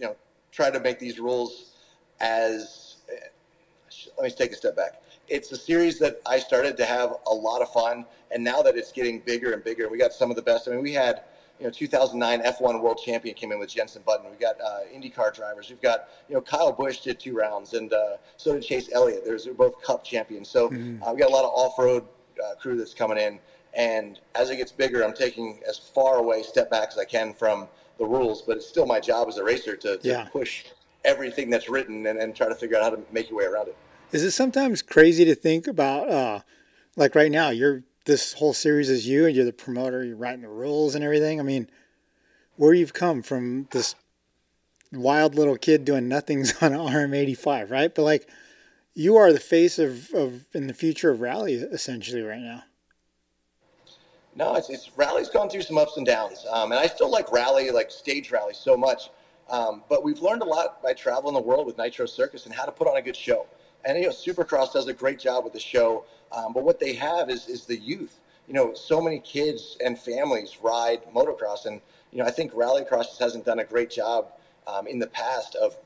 you 0.00 0.06
know, 0.06 0.16
try 0.50 0.70
to 0.70 0.80
make 0.80 0.98
these 0.98 1.20
rules 1.20 1.72
as, 2.20 2.96
let 4.16 4.24
me 4.24 4.30
take 4.30 4.52
a 4.52 4.56
step 4.56 4.74
back 4.74 5.00
it's 5.30 5.52
a 5.52 5.56
series 5.56 5.98
that 6.00 6.20
I 6.26 6.38
started 6.38 6.76
to 6.76 6.84
have 6.84 7.14
a 7.26 7.34
lot 7.34 7.62
of 7.62 7.72
fun, 7.72 8.04
and 8.32 8.42
now 8.42 8.62
that 8.62 8.76
it's 8.76 8.92
getting 8.92 9.20
bigger 9.20 9.52
and 9.52 9.62
bigger, 9.62 9.88
we 9.88 9.96
got 9.96 10.12
some 10.12 10.28
of 10.28 10.36
the 10.36 10.42
best. 10.42 10.68
I 10.68 10.72
mean, 10.72 10.82
we 10.82 10.92
had 10.92 11.22
you 11.60 11.66
know 11.66 11.70
2009 11.70 12.42
F1 12.42 12.82
World 12.82 13.00
Champion 13.02 13.34
came 13.34 13.52
in 13.52 13.58
with 13.58 13.70
Jenson 13.70 14.02
Button. 14.04 14.28
We 14.28 14.36
got 14.36 14.60
uh, 14.60 14.80
IndyCar 14.92 15.32
drivers. 15.32 15.70
We've 15.70 15.80
got 15.80 16.08
you 16.28 16.34
know 16.34 16.40
Kyle 16.40 16.72
Busch 16.72 16.98
did 16.98 17.20
two 17.20 17.34
rounds, 17.34 17.74
and 17.74 17.92
uh, 17.92 18.16
so 18.36 18.52
did 18.54 18.62
Chase 18.64 18.90
Elliott. 18.92 19.24
There's 19.24 19.44
they're 19.44 19.54
both 19.54 19.80
Cup 19.82 20.04
champions. 20.04 20.48
So 20.48 20.68
mm-hmm. 20.68 21.02
uh, 21.02 21.12
we 21.12 21.20
got 21.20 21.30
a 21.30 21.32
lot 21.32 21.44
of 21.44 21.52
off-road 21.54 22.04
uh, 22.44 22.56
crew 22.56 22.76
that's 22.76 22.94
coming 22.94 23.16
in. 23.16 23.38
And 23.72 24.18
as 24.34 24.50
it 24.50 24.56
gets 24.56 24.72
bigger, 24.72 25.04
I'm 25.04 25.14
taking 25.14 25.60
as 25.68 25.78
far 25.78 26.16
away, 26.16 26.42
step 26.42 26.70
back 26.70 26.88
as 26.88 26.98
I 26.98 27.04
can 27.04 27.32
from 27.32 27.68
the 28.00 28.06
rules. 28.06 28.42
But 28.42 28.56
it's 28.56 28.66
still 28.66 28.86
my 28.86 28.98
job 28.98 29.28
as 29.28 29.36
a 29.36 29.44
racer 29.44 29.76
to, 29.76 29.98
to 29.98 30.08
yeah. 30.08 30.24
push 30.24 30.64
everything 31.04 31.50
that's 31.50 31.68
written 31.68 32.06
and, 32.06 32.18
and 32.18 32.34
try 32.34 32.48
to 32.48 32.54
figure 32.56 32.76
out 32.76 32.82
how 32.82 32.90
to 32.90 33.00
make 33.12 33.30
your 33.30 33.38
way 33.38 33.44
around 33.44 33.68
it. 33.68 33.76
Is 34.10 34.24
it 34.24 34.32
sometimes 34.32 34.82
crazy 34.82 35.24
to 35.26 35.36
think 35.36 35.68
about, 35.68 36.10
uh, 36.10 36.40
like 36.96 37.14
right 37.14 37.30
now, 37.30 37.50
you're 37.50 37.84
this 38.06 38.32
whole 38.32 38.52
series 38.52 38.90
is 38.90 39.06
you 39.06 39.26
and 39.26 39.36
you're 39.36 39.44
the 39.44 39.52
promoter, 39.52 40.04
you're 40.04 40.16
writing 40.16 40.42
the 40.42 40.48
rules 40.48 40.96
and 40.96 41.04
everything. 41.04 41.38
I 41.38 41.44
mean, 41.44 41.70
where 42.56 42.74
you've 42.74 42.92
come 42.92 43.22
from 43.22 43.68
this 43.70 43.94
wild 44.92 45.36
little 45.36 45.56
kid 45.56 45.84
doing 45.84 46.08
nothings 46.08 46.54
on 46.62 46.72
an 46.72 46.80
RM85, 46.80 47.70
right? 47.70 47.94
But 47.94 48.02
like, 48.02 48.28
you 48.94 49.16
are 49.16 49.32
the 49.32 49.40
face 49.40 49.78
of, 49.78 50.12
of 50.12 50.46
in 50.52 50.66
the 50.66 50.74
future 50.74 51.10
of 51.10 51.20
rally 51.20 51.54
essentially 51.54 52.22
right 52.22 52.40
now. 52.40 52.64
No, 54.40 54.56
it's, 54.56 54.70
it's 54.70 54.90
rally's 54.96 55.28
gone 55.28 55.48
through 55.48 55.62
some 55.62 55.78
ups 55.78 55.96
and 55.98 56.06
downs, 56.06 56.46
um, 56.50 56.72
and 56.72 56.80
I 56.80 56.86
still 56.86 57.10
like 57.10 57.30
rally, 57.30 57.70
like 57.70 57.92
stage 57.92 58.32
rally, 58.32 58.54
so 58.54 58.76
much. 58.76 59.10
Um, 59.48 59.84
but 59.88 60.02
we've 60.02 60.20
learned 60.20 60.42
a 60.42 60.46
lot 60.46 60.82
by 60.82 60.94
traveling 60.94 61.34
the 61.34 61.40
world 61.40 61.66
with 61.66 61.76
Nitro 61.76 62.06
Circus 62.06 62.46
and 62.46 62.54
how 62.54 62.64
to 62.64 62.72
put 62.72 62.88
on 62.88 62.96
a 62.96 63.02
good 63.02 63.16
show 63.16 63.46
and 63.84 63.98
you 63.98 64.04
know 64.04 64.10
Supercross 64.10 64.72
does 64.72 64.86
a 64.88 64.92
great 64.92 65.18
job 65.18 65.44
with 65.44 65.52
the 65.52 65.60
show. 65.60 66.04
Um, 66.32 66.52
but 66.52 66.64
what 66.64 66.78
they 66.78 66.94
have 66.94 67.30
is 67.30 67.48
is 67.48 67.64
the 67.64 67.76
youth. 67.76 68.18
You 68.46 68.54
know, 68.54 68.74
so 68.74 69.00
many 69.00 69.20
kids 69.20 69.76
and 69.84 69.98
families 69.98 70.58
ride 70.62 71.00
motocross, 71.14 71.66
and 71.66 71.80
you 72.12 72.18
know 72.18 72.24
I 72.24 72.30
think 72.30 72.52
Rallycross 72.52 73.06
just 73.06 73.20
hasn't 73.20 73.44
done 73.44 73.60
a 73.60 73.64
great 73.64 73.90
job 73.90 74.32
um, 74.66 74.86
in 74.86 74.98
the 74.98 75.06
past 75.06 75.54
of 75.56 75.76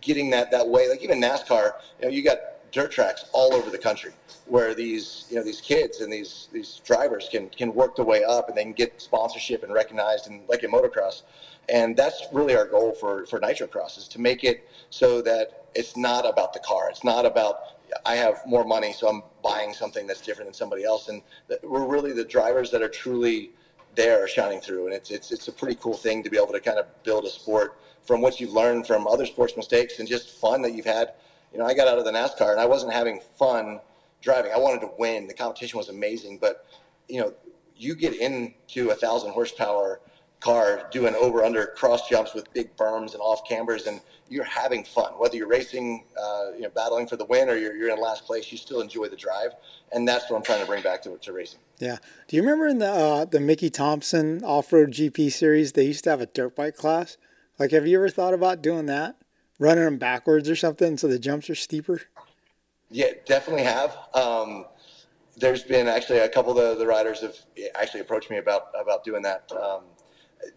getting 0.00 0.30
that 0.30 0.50
that 0.50 0.68
way. 0.68 0.88
Like 0.88 1.02
even 1.02 1.20
NASCAR, 1.20 1.72
you 2.00 2.06
know, 2.06 2.08
you 2.08 2.22
got 2.22 2.38
dirt 2.74 2.90
tracks 2.90 3.24
all 3.32 3.54
over 3.54 3.70
the 3.70 3.78
country 3.78 4.12
where 4.46 4.74
these 4.74 5.26
you 5.30 5.36
know 5.36 5.42
these 5.42 5.60
kids 5.60 6.00
and 6.00 6.12
these 6.12 6.48
these 6.52 6.80
drivers 6.84 7.28
can 7.30 7.48
can 7.48 7.72
work 7.72 7.96
their 7.96 8.04
way 8.04 8.22
up 8.22 8.48
and 8.48 8.56
they 8.58 8.62
can 8.62 8.72
get 8.72 9.00
sponsorship 9.00 9.62
and 9.62 9.72
recognized 9.72 10.26
and 10.28 10.46
like 10.48 10.62
in 10.62 10.70
motocross 10.70 11.22
and 11.68 11.96
that's 11.96 12.26
really 12.32 12.54
our 12.54 12.66
goal 12.66 12.92
for 12.92 13.24
for 13.26 13.38
nitrocross 13.40 13.96
is 13.96 14.08
to 14.08 14.20
make 14.20 14.44
it 14.44 14.66
so 14.90 15.22
that 15.22 15.64
it's 15.74 15.96
not 15.96 16.28
about 16.28 16.52
the 16.52 16.58
car. 16.58 16.88
It's 16.90 17.04
not 17.04 17.24
about 17.26 17.56
I 18.04 18.16
have 18.16 18.40
more 18.46 18.64
money, 18.64 18.92
so 18.92 19.08
I'm 19.08 19.22
buying 19.42 19.72
something 19.72 20.06
that's 20.06 20.20
different 20.20 20.48
than 20.48 20.54
somebody 20.54 20.84
else. 20.84 21.08
And 21.08 21.22
we're 21.62 21.86
really 21.86 22.12
the 22.12 22.24
drivers 22.24 22.70
that 22.70 22.82
are 22.82 22.88
truly 22.88 23.50
there 23.94 24.26
shining 24.26 24.60
through. 24.60 24.86
And 24.86 24.94
it's 24.94 25.10
it's 25.10 25.30
it's 25.32 25.48
a 25.48 25.52
pretty 25.52 25.76
cool 25.80 25.96
thing 25.96 26.22
to 26.22 26.30
be 26.30 26.36
able 26.36 26.52
to 26.52 26.60
kind 26.60 26.78
of 26.78 26.86
build 27.02 27.24
a 27.24 27.30
sport 27.30 27.78
from 28.02 28.20
what 28.20 28.40
you've 28.40 28.52
learned 28.52 28.86
from 28.86 29.06
other 29.06 29.24
sports 29.24 29.56
mistakes 29.56 29.98
and 29.98 30.08
just 30.08 30.30
fun 30.30 30.62
that 30.62 30.74
you've 30.74 30.84
had. 30.84 31.12
You 31.54 31.60
know, 31.60 31.66
I 31.66 31.72
got 31.72 31.86
out 31.86 31.98
of 31.98 32.04
the 32.04 32.10
NASCAR 32.10 32.50
and 32.50 32.60
I 32.60 32.66
wasn't 32.66 32.92
having 32.92 33.20
fun 33.38 33.80
driving. 34.20 34.50
I 34.52 34.58
wanted 34.58 34.80
to 34.80 34.90
win. 34.98 35.28
The 35.28 35.34
competition 35.34 35.78
was 35.78 35.88
amazing, 35.88 36.38
but 36.38 36.66
you 37.08 37.20
know, 37.20 37.32
you 37.76 37.94
get 37.94 38.14
into 38.16 38.90
a 38.90 38.94
thousand 38.94 39.30
horsepower 39.30 40.00
car 40.40 40.88
doing 40.90 41.14
over 41.14 41.42
under 41.42 41.66
cross 41.68 42.08
jumps 42.08 42.34
with 42.34 42.52
big 42.52 42.76
berms 42.76 43.12
and 43.12 43.20
off 43.20 43.48
cambers 43.48 43.86
and 43.86 44.00
you're 44.28 44.44
having 44.44 44.84
fun. 44.84 45.12
Whether 45.12 45.36
you're 45.36 45.48
racing 45.48 46.04
uh, 46.20 46.50
you 46.54 46.62
know 46.62 46.70
battling 46.70 47.06
for 47.06 47.16
the 47.16 47.24
win 47.24 47.48
or 47.48 47.56
you're, 47.56 47.74
you're 47.74 47.88
in 47.88 47.98
last 47.98 48.26
place 48.26 48.52
you 48.52 48.58
still 48.58 48.80
enjoy 48.80 49.08
the 49.08 49.16
drive 49.16 49.52
and 49.92 50.06
that's 50.06 50.30
what 50.30 50.36
i'm 50.36 50.42
trying 50.42 50.60
to 50.60 50.66
bring 50.66 50.82
back 50.82 51.02
to, 51.02 51.16
to 51.16 51.32
racing. 51.32 51.60
Yeah. 51.78 51.96
Do 52.28 52.36
you 52.36 52.42
remember 52.42 52.66
in 52.66 52.78
the 52.78 52.90
uh, 52.90 53.24
the 53.24 53.40
mickey 53.40 53.70
thompson 53.70 54.42
off-road 54.44 54.90
gp 54.90 55.32
series 55.32 55.72
they 55.72 55.84
used 55.84 56.04
to 56.04 56.10
have 56.10 56.20
a 56.20 56.26
dirt 56.26 56.54
bike 56.54 56.76
class? 56.76 57.16
Like 57.58 57.70
have 57.70 57.86
you 57.86 57.96
ever 57.96 58.10
thought 58.10 58.34
about 58.34 58.60
doing 58.60 58.84
that 58.86 59.16
running 59.58 59.84
them 59.84 59.98
backwards 59.98 60.48
or 60.48 60.56
something 60.56 60.96
so 60.96 61.08
the 61.08 61.18
jumps 61.18 61.48
are 61.50 61.54
steeper? 61.54 62.02
Yeah 62.90 63.12
definitely 63.26 63.64
have. 63.64 63.96
Um, 64.14 64.66
there's 65.36 65.64
been 65.64 65.88
actually 65.88 66.18
a 66.18 66.28
couple 66.28 66.56
of 66.56 66.56
the, 66.56 66.76
the 66.76 66.86
riders 66.86 67.20
have 67.20 67.36
actually 67.74 68.00
approached 68.00 68.30
me 68.30 68.38
about 68.38 68.68
about 68.80 69.04
doing 69.04 69.22
that. 69.22 69.50
Um, 69.52 69.82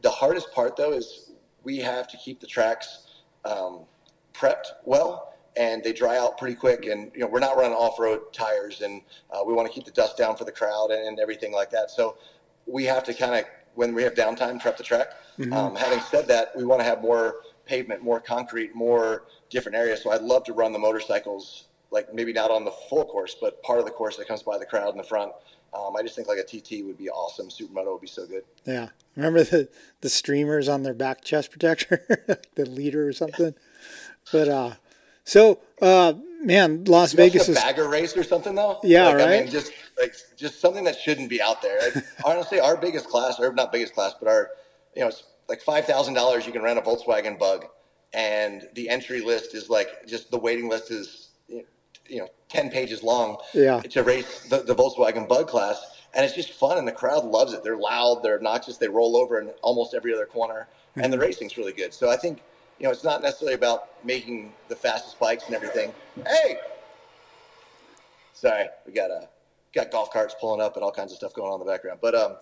the 0.02 0.10
hardest 0.10 0.52
part 0.54 0.76
though 0.76 0.94
is 0.94 1.32
we 1.64 1.78
have 1.78 2.08
to 2.08 2.18
keep 2.18 2.40
the 2.40 2.48
tracks 2.48 3.08
um, 3.46 3.86
prepped 4.34 4.68
well 4.86 5.34
and 5.58 5.84
they 5.84 5.92
dry 5.92 6.18
out 6.18 6.38
pretty 6.38 6.56
quick. 6.56 6.86
And 6.86 7.12
you 7.14 7.22
know 7.22 7.28
we're 7.28 7.40
not 7.40 7.58
running 7.58 7.74
off-road 7.74 8.34
tires 8.34 8.82
and 8.82 9.02
uh, 9.32 9.44
we 9.46 9.54
want 9.54 9.68
to 9.68 9.74
keep 9.74 9.86
the 9.86 9.92
dust 9.92 10.18
down 10.18 10.36
for 10.36 10.46
the 10.46 10.52
crowd 10.52 10.92
and, 10.92 11.08
and 11.08 11.20
everything 11.20 11.52
like 11.52 11.72
that. 11.72 11.90
So 11.92 12.18
we 12.66 12.84
have 12.86 13.04
to 13.06 13.14
kind 13.14 13.36
of 13.36 13.46
when 13.76 13.94
we 13.94 14.04
have 14.04 14.14
downtime 14.14 14.60
prep 14.60 14.78
the 14.78 14.84
track. 14.84 15.08
Mm-hmm. 15.38 15.54
um, 15.54 15.76
having 15.76 16.00
said 16.00 16.28
that 16.30 16.50
we 16.58 16.66
want 16.66 16.82
to 16.82 16.84
have 16.84 17.00
more 17.02 17.42
pavement, 17.68 18.02
more 18.02 18.20
concrete, 18.20 18.76
more 18.76 19.26
different 19.50 19.78
areas. 19.78 20.02
So 20.02 20.12
I'd 20.12 20.22
love 20.22 20.44
to 20.46 20.54
run 20.54 20.74
the 20.74 20.80
motorcycles, 20.80 21.66
like 21.92 22.14
maybe 22.14 22.34
not 22.34 22.52
on 22.52 22.66
the 22.66 22.72
full 22.72 23.06
course, 23.06 23.36
but 23.40 23.62
part 23.64 23.80
of 23.80 23.86
the 23.86 23.92
course 23.92 24.18
that 24.18 24.28
comes 24.28 24.44
by 24.44 24.58
the 24.58 24.66
crowd 24.66 24.92
in 24.92 24.98
the 24.98 25.04
front. 25.04 25.32
Um, 25.74 25.96
I 25.98 26.02
just 26.02 26.16
think 26.16 26.28
like 26.28 26.40
a 26.40 26.44
TT 26.44 26.86
would 26.86 26.98
be 26.98 27.10
awesome. 27.10 27.50
Supermoto 27.50 27.94
would 27.94 28.02
be 28.02 28.08
so 28.08 28.26
good. 28.26 28.44
Yeah, 28.66 28.90
remember 29.16 29.44
the 29.44 29.70
the 30.02 30.10
streamers 30.10 30.70
on 30.70 30.84
their 30.84 30.94
back 30.94 31.24
chest 31.24 31.52
protector, 31.52 32.40
the 32.56 32.66
leader 32.66 33.08
or 33.08 33.14
something. 33.14 33.54
But 34.32 34.48
uh, 34.48 34.74
so 35.26 35.60
uh, 35.82 36.14
man, 36.42 36.86
Las 36.86 37.14
you 37.14 37.18
Vegas 37.18 37.50
is 37.50 37.58
a 37.58 37.60
bagger 37.60 37.90
race 37.90 38.16
or 38.16 38.24
something 38.24 38.56
though. 38.56 38.80
Yeah, 38.84 39.08
like, 39.08 39.16
right. 39.18 39.28
I 39.28 39.42
mean, 39.42 39.50
just 39.52 39.74
like 40.00 40.16
just 40.38 40.62
something 40.62 40.86
that 40.86 40.98
shouldn't 40.98 41.30
be 41.30 41.42
out 41.42 41.62
there. 41.62 41.80
Like, 41.94 42.06
honestly, 42.26 42.60
our 42.60 42.78
biggest 42.78 43.08
class, 43.10 43.40
or 43.40 43.54
not 43.54 43.72
biggest 43.72 43.94
class, 43.94 44.14
but 44.18 44.30
our 44.30 44.52
you 44.96 45.02
know, 45.02 45.10
it's 45.10 45.24
like 45.50 45.62
five 45.62 45.86
thousand 45.86 46.14
dollars. 46.14 46.46
You 46.46 46.52
can 46.52 46.62
rent 46.62 46.80
a 46.80 46.82
Volkswagen 46.82 47.38
Bug, 47.38 47.66
and 48.14 48.68
the 48.76 48.90
entry 48.90 49.22
list 49.22 49.56
is 49.56 49.70
like 49.70 50.08
just 50.08 50.32
the 50.32 50.38
waiting 50.38 50.70
list 50.70 50.92
is 50.92 51.28
you 52.10 52.20
know 52.20 52.30
10 52.50 52.70
pages 52.70 53.04
long 53.04 53.38
yeah. 53.54 53.82
to 53.82 54.04
race 54.04 54.48
the, 54.50 54.60
the 54.60 54.76
Volkswagen 54.76 55.28
Bug 55.28 55.48
class. 55.48 55.94
And 56.14 56.26
it's 56.26 56.34
just 56.34 56.54
fun, 56.54 56.78
and 56.78 56.88
the 56.88 56.94
crowd 56.94 57.26
loves 57.26 57.54
it. 57.54 57.64
They're 57.64 57.78
loud, 57.78 58.22
they're 58.24 58.38
obnoxious, 58.38 58.78
they 58.78 58.88
roll 58.88 59.18
over 59.18 59.40
in 59.40 59.50
almost 59.62 59.94
every 59.94 60.14
other 60.14 60.26
corner, 60.26 60.68
mm-hmm. 60.92 61.02
and 61.02 61.14
the 61.14 61.20
racing's 61.20 61.58
really 61.58 61.74
good. 61.74 61.94
So 61.94 62.10
I 62.10 62.16
think, 62.16 62.42
you 62.80 62.86
know, 62.86 62.92
it's 62.92 63.04
not 63.04 63.22
necessarily 63.22 63.54
about 63.54 63.90
making 64.04 64.54
the 64.68 64.76
fastest 64.76 65.20
bikes 65.20 65.46
and 65.46 65.56
everything. 65.56 65.94
Hey, 66.26 66.58
sorry, 68.34 68.68
we 68.86 68.94
got 68.94 69.12
a 69.12 69.28
got 69.78 69.92
golf 69.92 70.12
carts 70.12 70.36
pulling 70.40 70.62
up 70.62 70.76
and 70.76 70.84
all 70.84 70.92
kinds 70.92 71.12
of 71.12 71.18
stuff 71.18 71.34
going 71.34 71.52
on 71.52 71.62
in 71.62 71.66
the 71.66 71.72
background. 71.72 72.00
But 72.02 72.16
um, 72.16 72.36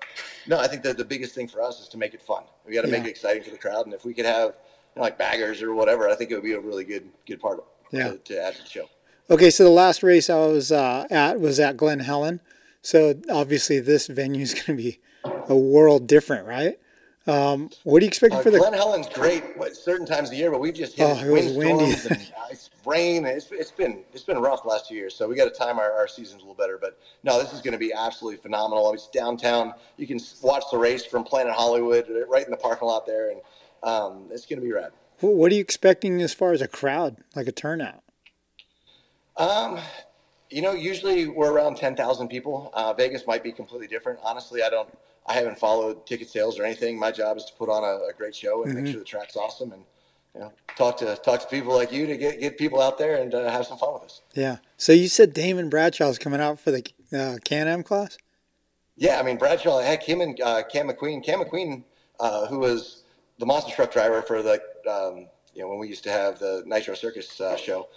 no, 0.48 0.60
I 0.60 0.68
think 0.68 0.84
that 0.84 0.98
the 0.98 1.06
biggest 1.06 1.36
thing 1.36 1.48
for 1.48 1.62
us 1.62 1.82
is 1.82 1.88
to 1.89 1.98
make 1.98 2.13
it 2.13 2.22
fun. 2.22 2.44
We 2.65 2.74
got 2.74 2.82
to 2.82 2.88
yeah. 2.88 2.98
make 2.98 3.08
it 3.08 3.10
exciting 3.10 3.44
for 3.44 3.51
the 3.51 3.58
crowd, 3.58 3.86
and 3.86 3.94
if 3.94 4.06
we 4.06 4.13
could 4.13 4.25
have 4.25 4.50
you 4.50 4.98
know, 4.98 5.01
like 5.01 5.18
baggers 5.18 5.62
or 5.62 5.74
whatever, 5.74 6.10
I 6.10 6.15
think 6.15 6.32
it 6.32 6.36
would 6.36 6.44
be 6.44 6.54
a 6.54 6.60
really 6.60 6.86
good 6.86 7.10
good 7.27 7.39
part 7.39 7.60
of, 7.60 7.65
yeah. 7.92 8.10
to, 8.10 8.18
to 8.18 8.42
add 8.42 8.56
to 8.56 8.63
the 8.63 8.70
show. 8.70 8.89
Okay, 9.30 9.50
so 9.50 9.63
the 9.63 9.70
last 9.70 10.04
race 10.04 10.30
I 10.30 10.38
was 10.38 10.72
uh, 10.72 11.06
at 11.10 11.39
was 11.39 11.60
at 11.60 11.77
Glen 11.77 12.00
Helen. 12.00 12.39
So 12.82 13.15
obviously 13.30 13.80
this 13.80 14.08
venue 14.08 14.42
is 14.42 14.54
going 14.65 14.77
to 14.77 14.84
be 14.84 15.00
a 15.50 15.56
world 15.56 16.08
different, 16.08 16.48
right? 16.48 16.80
Um, 17.27 17.72
what 17.84 18.01
are 18.01 18.05
you 18.05 18.08
expecting 18.08 18.39
uh, 18.39 18.44
for 18.44 18.51
the? 18.51 18.60
Glen 18.60 18.74
Helen's 18.74 19.10
great 19.10 19.44
at 19.60 19.75
certain 19.75 20.05
times 20.05 20.29
of 20.29 20.32
the 20.32 20.38
year, 20.38 20.51
but 20.51 20.60
we've 20.60 20.75
just 20.75 20.96
hit 20.96 21.05
oh, 21.05 21.25
it 21.25 21.32
was 21.32 21.53
windy. 21.53 21.86
and 22.10 22.32
ice, 22.51 22.70
rain. 22.86 23.25
It's, 23.25 23.51
it's 23.51 23.72
been 23.72 24.03
it's 24.13 24.24
been 24.24 24.38
rough 24.38 24.62
the 24.62 24.70
last 24.70 24.88
two 24.88 24.96
years, 24.96 25.15
so 25.15 25.27
we 25.27 25.36
got 25.36 25.46
to 25.46 25.58
time 25.58 25.79
our, 25.79 25.91
our 25.91 26.08
seasons 26.08 26.44
a 26.44 26.46
little 26.46 26.53
better. 26.53 26.77
But 26.79 27.00
no, 27.24 27.41
this 27.41 27.51
is 27.51 27.62
going 27.62 27.72
to 27.72 27.79
be 27.79 27.91
absolutely 27.94 28.38
phenomenal. 28.38 28.94
It's 28.94 29.08
downtown. 29.08 29.74
You 29.98 30.05
can 30.05 30.20
watch 30.44 30.65
the 30.72 30.77
race 30.77 31.03
from 31.03 31.24
Planet 31.24 31.53
Hollywood 31.53 32.05
right 32.29 32.46
in 32.46 32.51
the 32.51 32.58
parking 32.58 32.88
lot 32.88 33.08
there, 33.08 33.32
and 33.32 33.41
um, 33.82 34.27
it's 34.32 34.46
going 34.46 34.60
to 34.60 34.65
be 34.65 34.72
rad. 34.72 34.91
What 35.22 35.51
are 35.51 35.55
you 35.55 35.62
expecting 35.62 36.22
as 36.22 36.34
far 36.34 36.51
as 36.51 36.62
a 36.62 36.67
crowd, 36.67 37.17
like 37.36 37.48
a 37.48 37.51
turnout? 37.51 38.03
Um, 39.38 39.79
you 40.50 40.62
know, 40.62 40.74
usually 40.74 41.27
we're 41.27 41.51
around 41.51 41.77
10,000 41.77 42.27
people. 42.27 42.70
Uh, 42.74 42.94
Vegas 42.94 43.25
might 43.25 43.44
be 43.44 43.51
completely 43.51 43.88
different. 43.88 44.20
Honestly, 44.24 44.62
I 44.62 44.70
don't, 44.70 44.89
I 45.27 45.34
haven't 45.34 45.58
followed 45.58 46.05
ticket 46.05 46.29
sales 46.29 46.60
or 46.60 46.65
anything. 46.65 47.00
My 47.00 47.12
job 47.12 47.38
is 47.38 47.46
to 47.46 47.53
put 47.53 47.70
on 47.70 47.84
a, 47.84 48.10
a 48.10 48.13
great 48.15 48.36
show 48.36 48.63
and 48.63 48.74
mm-hmm. 48.74 48.84
make 48.84 48.91
sure 48.91 49.00
the 49.00 49.05
track's 49.05 49.36
awesome 49.36 49.72
and, 49.72 49.84
you 50.34 50.41
know, 50.41 50.53
talk 50.75 50.98
to, 50.98 51.15
talk 51.17 51.41
to 51.41 51.48
people 51.48 51.74
like 51.74 51.91
you 51.91 52.05
to 52.05 52.17
get, 52.17 52.39
get 52.39 52.58
people 52.58 52.82
out 52.82 52.98
there 52.98 53.22
and 53.22 53.34
uh, 53.34 53.50
have 53.50 53.65
some 53.65 53.77
fun 53.77 53.94
with 53.96 54.03
us. 54.03 54.22
Yeah. 54.34 54.58
So 54.77 54.94
you 54.94 55.08
said 55.08 55.34
Damon 55.34 55.70
Bradshaw 55.70 56.10
is 56.10 56.20
coming 56.20 56.41
out 56.41 56.60
for 56.60 56.72
the 56.72 56.86
uh, 57.12 57.38
Can-Am 57.44 57.84
class? 57.84 58.17
Yeah. 58.98 59.20
I 59.20 59.24
mean, 59.24 59.38
Bradshaw, 59.38 59.79
heck, 59.79 60.03
him 60.03 60.22
and 60.22 60.39
uh, 60.41 60.63
Cam 60.72 60.89
McQueen, 60.89 61.24
Cam 61.24 61.39
McQueen, 61.39 61.84
uh, 62.20 62.46
who 62.48 62.60
was 62.60 63.03
the 63.39 63.46
monster 63.46 63.74
truck 63.74 63.91
driver 63.91 64.22
for 64.22 64.44
the, 64.44 64.62
um, 64.89 65.27
you 65.53 65.62
know, 65.62 65.70
when 65.70 65.79
we 65.79 65.88
used 65.88 66.03
to 66.03 66.12
have 66.12 66.38
the 66.39 66.63
Nitro 66.65 66.94
Circus 66.94 67.41
uh, 67.41 67.58
show, 67.58 67.88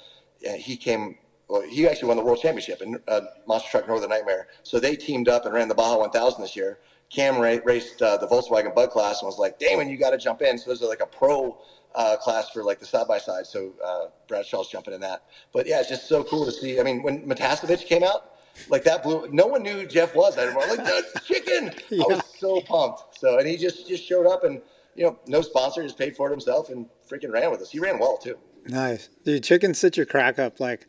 he 0.41 0.77
came 0.77 1.19
well, 1.49 1.63
he 1.63 1.89
actually 1.89 2.09
won 2.09 2.17
the 2.17 2.23
world 2.23 2.41
championship 2.41 2.83
in 2.83 3.01
uh, 3.09 3.23
Monster 3.47 3.71
Truck 3.71 3.89
Northern 3.89 4.11
Nightmare. 4.11 4.49
So 4.63 4.79
they 4.79 4.97
teamed 4.97 5.29
up 5.29 5.47
and 5.47 5.55
ran 5.55 5.69
the 5.69 5.75
Baja 5.75 5.99
1000 5.99 6.43
this 6.43 6.55
year. 6.55 6.79
Cam 7.11 7.39
ra- 7.39 7.59
raced 7.65 8.03
uh, 8.03 8.17
the 8.17 8.27
Volkswagen 8.27 8.75
Bug 8.75 8.91
class 8.91 9.23
and 9.23 9.27
was 9.27 9.39
like, 9.39 9.59
Damon, 9.59 9.89
you 9.89 9.97
got 9.97 10.11
to 10.11 10.19
jump 10.19 10.43
in. 10.43 10.59
So 10.59 10.67
there's 10.67 10.83
like 10.83 11.01
a 11.01 11.07
pro 11.07 11.59
uh, 11.95 12.17
class 12.17 12.51
for 12.51 12.63
like 12.63 12.79
the 12.79 12.87
side 12.87 13.09
by 13.09 13.19
side. 13.19 13.47
So 13.47 13.73
uh, 13.85 14.07
Bradshaw's 14.27 14.69
jumping 14.69 14.95
in 14.95 15.01
that. 15.01 15.25
But 15.53 15.67
yeah, 15.67 15.81
it's 15.81 15.89
just 15.89 16.09
so 16.09 16.23
cool 16.25 16.45
to 16.45 16.53
see. 16.53 16.79
I 16.79 16.83
mean, 16.83 17.03
when 17.03 17.27
Matiasevich 17.27 17.87
came 17.87 18.05
out, 18.05 18.35
like 18.69 18.85
that 18.85 19.03
blew. 19.03 19.29
No 19.33 19.47
one 19.47 19.63
knew 19.63 19.81
who 19.81 19.87
Jeff 19.87 20.15
was. 20.15 20.37
I 20.37 20.53
was 20.53 20.77
like, 20.77 20.85
that's 20.85 21.27
chicken. 21.27 21.73
yeah. 21.91 22.05
I 22.11 22.15
was 22.15 22.23
so 22.39 22.61
pumped. 22.63 23.19
So 23.19 23.39
and 23.39 23.47
he 23.47 23.57
just 23.57 23.89
just 23.89 24.05
showed 24.05 24.27
up 24.27 24.45
and 24.45 24.61
you 24.95 25.05
know 25.05 25.19
no 25.27 25.43
sponsor, 25.43 25.83
just 25.83 25.99
paid 25.99 26.17
for 26.17 26.29
it 26.29 26.31
himself 26.31 26.69
and 26.71 26.87
freaking 27.09 27.33
ran 27.33 27.51
with 27.51 27.61
us. 27.61 27.71
He 27.71 27.79
ran 27.79 27.99
well 27.99 28.17
too. 28.17 28.37
Nice, 28.67 29.09
dude. 29.25 29.45
Chicken 29.45 29.75
sit 29.75 29.97
your 29.97 30.07
crack 30.07 30.39
up 30.39 30.61
like 30.61 30.87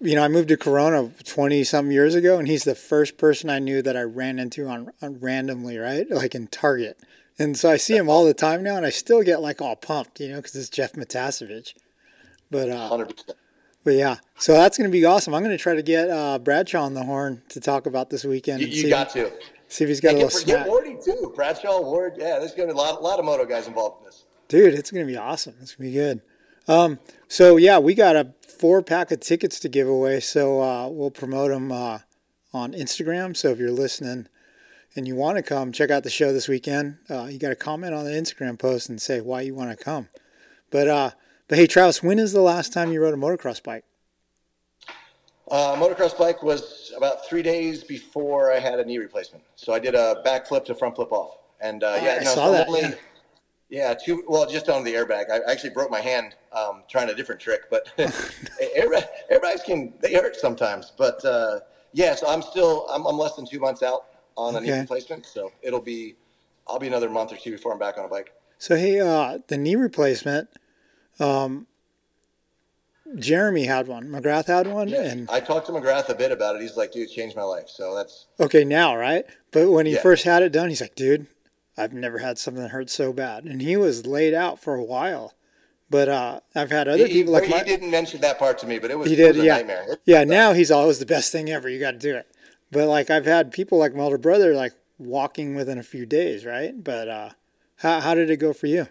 you 0.00 0.14
know, 0.14 0.24
I 0.24 0.28
moved 0.28 0.48
to 0.48 0.56
Corona 0.56 1.10
20 1.24 1.62
some 1.64 1.90
years 1.90 2.14
ago, 2.14 2.38
and 2.38 2.48
he's 2.48 2.64
the 2.64 2.74
first 2.74 3.18
person 3.18 3.50
I 3.50 3.58
knew 3.58 3.82
that 3.82 3.96
I 3.96 4.02
ran 4.02 4.38
into 4.38 4.66
on, 4.66 4.90
on, 5.02 5.20
randomly, 5.20 5.76
right? 5.76 6.10
Like 6.10 6.34
in 6.34 6.46
Target. 6.46 6.98
And 7.38 7.56
so 7.56 7.70
I 7.70 7.76
see 7.76 7.96
him 7.96 8.08
all 8.08 8.24
the 8.24 8.34
time 8.34 8.62
now, 8.62 8.76
and 8.76 8.86
I 8.86 8.90
still 8.90 9.22
get 9.22 9.42
like 9.42 9.60
all 9.60 9.76
pumped, 9.76 10.20
you 10.20 10.28
know, 10.28 10.36
because 10.36 10.54
it's 10.56 10.70
Jeff 10.70 10.94
Matiasevich. 10.94 11.74
But, 12.50 12.70
uh, 12.70 12.90
100%. 12.90 13.30
but 13.84 13.94
yeah, 13.94 14.16
so 14.38 14.54
that's 14.54 14.76
going 14.76 14.90
to 14.90 14.92
be 14.92 15.04
awesome. 15.04 15.34
I'm 15.34 15.42
going 15.42 15.56
to 15.56 15.62
try 15.62 15.74
to 15.74 15.82
get 15.82 16.10
uh, 16.10 16.38
Bradshaw 16.38 16.82
on 16.82 16.94
the 16.94 17.04
horn 17.04 17.42
to 17.50 17.60
talk 17.60 17.86
about 17.86 18.10
this 18.10 18.24
weekend. 18.24 18.62
You, 18.62 18.68
you 18.68 18.88
got 18.88 19.14
if, 19.14 19.38
to. 19.38 19.46
See 19.68 19.84
if 19.84 19.88
he's 19.88 20.00
got 20.00 20.16
yeah, 20.16 20.22
a 20.22 20.24
little 20.24 20.40
get, 20.40 20.64
get 20.64 20.66
Wardy 20.66 21.04
too. 21.04 21.32
Bradshaw, 21.36 21.80
Ward. 21.80 22.14
Yeah, 22.16 22.38
there's 22.38 22.54
going 22.54 22.68
to 22.68 22.74
be 22.74 22.78
a 22.78 22.82
lot, 22.82 22.98
a 22.98 23.02
lot 23.02 23.18
of 23.18 23.24
moto 23.24 23.44
guys 23.44 23.68
involved 23.68 24.00
in 24.00 24.06
this. 24.06 24.24
Dude, 24.48 24.74
it's 24.74 24.90
going 24.90 25.06
to 25.06 25.10
be 25.10 25.16
awesome. 25.16 25.54
It's 25.60 25.76
going 25.76 25.90
to 25.90 25.92
be 25.92 25.94
good. 25.94 26.22
Um, 26.66 26.98
so 27.28 27.56
yeah, 27.56 27.78
we 27.78 27.94
got 27.94 28.16
a 28.16 28.32
four 28.60 28.82
pack 28.82 29.10
of 29.10 29.20
tickets 29.20 29.58
to 29.58 29.70
give 29.70 29.88
away. 29.88 30.20
So 30.20 30.60
uh, 30.62 30.88
we'll 30.88 31.10
promote 31.10 31.50
them 31.50 31.72
uh, 31.72 32.00
on 32.52 32.72
Instagram. 32.74 33.34
So 33.34 33.48
if 33.48 33.58
you're 33.58 33.70
listening 33.70 34.28
and 34.94 35.08
you 35.08 35.16
want 35.16 35.38
to 35.38 35.42
come, 35.42 35.72
check 35.72 35.90
out 35.90 36.04
the 36.04 36.10
show 36.10 36.30
this 36.30 36.46
weekend. 36.46 36.98
Uh, 37.08 37.24
you 37.24 37.38
got 37.38 37.48
to 37.48 37.56
comment 37.56 37.94
on 37.94 38.04
the 38.04 38.10
Instagram 38.10 38.58
post 38.58 38.90
and 38.90 39.00
say 39.00 39.22
why 39.22 39.40
you 39.40 39.54
want 39.54 39.76
to 39.76 39.82
come. 39.82 40.08
But 40.70 40.88
uh, 40.88 41.10
but 41.48 41.56
hey, 41.58 41.66
Travis, 41.66 42.02
when 42.02 42.18
is 42.18 42.32
the 42.32 42.42
last 42.42 42.72
time 42.72 42.92
you 42.92 43.02
rode 43.02 43.14
a 43.14 43.16
motocross 43.16 43.62
bike? 43.62 43.84
Uh, 45.50 45.74
motocross 45.76 46.16
bike 46.16 46.42
was 46.42 46.92
about 46.96 47.26
three 47.26 47.42
days 47.42 47.82
before 47.82 48.52
I 48.52 48.60
had 48.60 48.78
a 48.78 48.84
knee 48.84 48.98
replacement. 48.98 49.42
So 49.56 49.72
I 49.72 49.80
did 49.80 49.94
a 49.94 50.22
backflip 50.24 50.66
to 50.66 50.74
front 50.74 50.94
flip 50.96 51.10
off, 51.10 51.38
and 51.60 51.82
uh, 51.82 51.98
yeah, 52.02 52.18
I 52.20 52.24
no, 52.24 52.34
saw 52.34 52.50
that. 52.52 52.68
Only, 52.68 52.82
yeah. 52.82 52.94
Yeah, 53.70 53.94
two. 53.94 54.24
Well, 54.26 54.46
just 54.46 54.68
on 54.68 54.82
the 54.82 54.94
airbag. 54.94 55.30
I 55.30 55.50
actually 55.50 55.70
broke 55.70 55.90
my 55.90 56.00
hand 56.00 56.34
um, 56.52 56.82
trying 56.88 57.08
a 57.08 57.14
different 57.14 57.40
trick, 57.40 57.70
but 57.70 57.88
airbag, 57.98 59.06
airbags 59.32 59.64
can 59.64 59.94
they 60.00 60.12
hurt 60.12 60.34
sometimes. 60.34 60.92
But 60.96 61.24
uh, 61.24 61.60
yeah, 61.92 62.16
so 62.16 62.28
I'm 62.28 62.42
still 62.42 62.86
I'm, 62.90 63.06
I'm 63.06 63.16
less 63.16 63.36
than 63.36 63.46
two 63.46 63.60
months 63.60 63.82
out 63.84 64.06
on 64.36 64.56
a 64.56 64.60
knee 64.60 64.72
replacement, 64.72 65.24
so 65.24 65.52
it'll 65.62 65.80
be 65.80 66.16
I'll 66.66 66.80
be 66.80 66.88
another 66.88 67.08
month 67.08 67.32
or 67.32 67.36
two 67.36 67.52
before 67.52 67.72
I'm 67.72 67.78
back 67.78 67.96
on 67.96 68.04
a 68.04 68.08
bike. 68.08 68.32
So 68.58 68.76
hey, 68.76 69.00
uh, 69.00 69.38
the 69.46 69.56
knee 69.56 69.76
replacement. 69.76 70.48
Um, 71.20 71.68
Jeremy 73.16 73.66
had 73.66 73.88
one. 73.88 74.08
McGrath 74.08 74.46
had 74.46 74.66
one, 74.66 74.88
yeah, 74.88 75.02
and 75.02 75.30
I 75.30 75.40
talked 75.40 75.66
to 75.66 75.72
McGrath 75.72 76.08
a 76.08 76.14
bit 76.14 76.32
about 76.32 76.56
it. 76.56 76.62
He's 76.62 76.76
like, 76.76 76.92
"Dude, 76.92 77.10
changed 77.10 77.36
my 77.36 77.42
life." 77.42 77.68
So 77.68 77.94
that's 77.94 78.26
okay 78.40 78.64
now, 78.64 78.96
right? 78.96 79.24
But 79.52 79.70
when 79.70 79.86
he 79.86 79.94
yeah. 79.94 80.02
first 80.02 80.24
had 80.24 80.42
it 80.42 80.50
done, 80.50 80.68
he's 80.68 80.80
like, 80.80 80.94
"Dude, 80.94 81.26
I've 81.76 81.92
never 81.92 82.18
had 82.18 82.38
something 82.38 82.68
hurt 82.68 82.90
so 82.90 83.12
bad. 83.12 83.44
And 83.44 83.62
he 83.62 83.76
was 83.76 84.06
laid 84.06 84.34
out 84.34 84.60
for 84.60 84.74
a 84.74 84.84
while. 84.84 85.34
But 85.88 86.08
uh, 86.08 86.40
I've 86.54 86.70
had 86.70 86.86
other 86.86 87.06
he, 87.06 87.12
people 87.12 87.32
like 87.32 87.44
he 87.44 87.50
my, 87.50 87.64
didn't 87.64 87.90
mention 87.90 88.20
that 88.20 88.38
part 88.38 88.58
to 88.58 88.66
me, 88.66 88.78
but 88.78 88.92
it 88.92 88.98
was, 88.98 89.10
he 89.10 89.16
did, 89.16 89.36
was 89.36 89.44
yeah. 89.44 89.56
nightmare. 89.56 89.98
yeah, 90.04 90.22
now 90.22 90.52
he's 90.52 90.70
always 90.70 91.00
the 91.00 91.06
best 91.06 91.32
thing 91.32 91.50
ever. 91.50 91.68
You 91.68 91.80
got 91.80 91.92
to 91.92 91.98
do 91.98 92.14
it. 92.14 92.28
But 92.70 92.86
like 92.86 93.10
I've 93.10 93.26
had 93.26 93.50
people 93.50 93.78
like 93.78 93.94
my 93.94 94.04
older 94.04 94.18
brother 94.18 94.54
like 94.54 94.72
walking 94.98 95.56
within 95.56 95.78
a 95.78 95.82
few 95.82 96.06
days, 96.06 96.44
right? 96.44 96.72
But 96.82 97.08
uh, 97.08 97.30
how 97.78 98.00
how 98.00 98.14
did 98.14 98.30
it 98.30 98.36
go 98.36 98.52
for 98.52 98.68
you? 98.68 98.86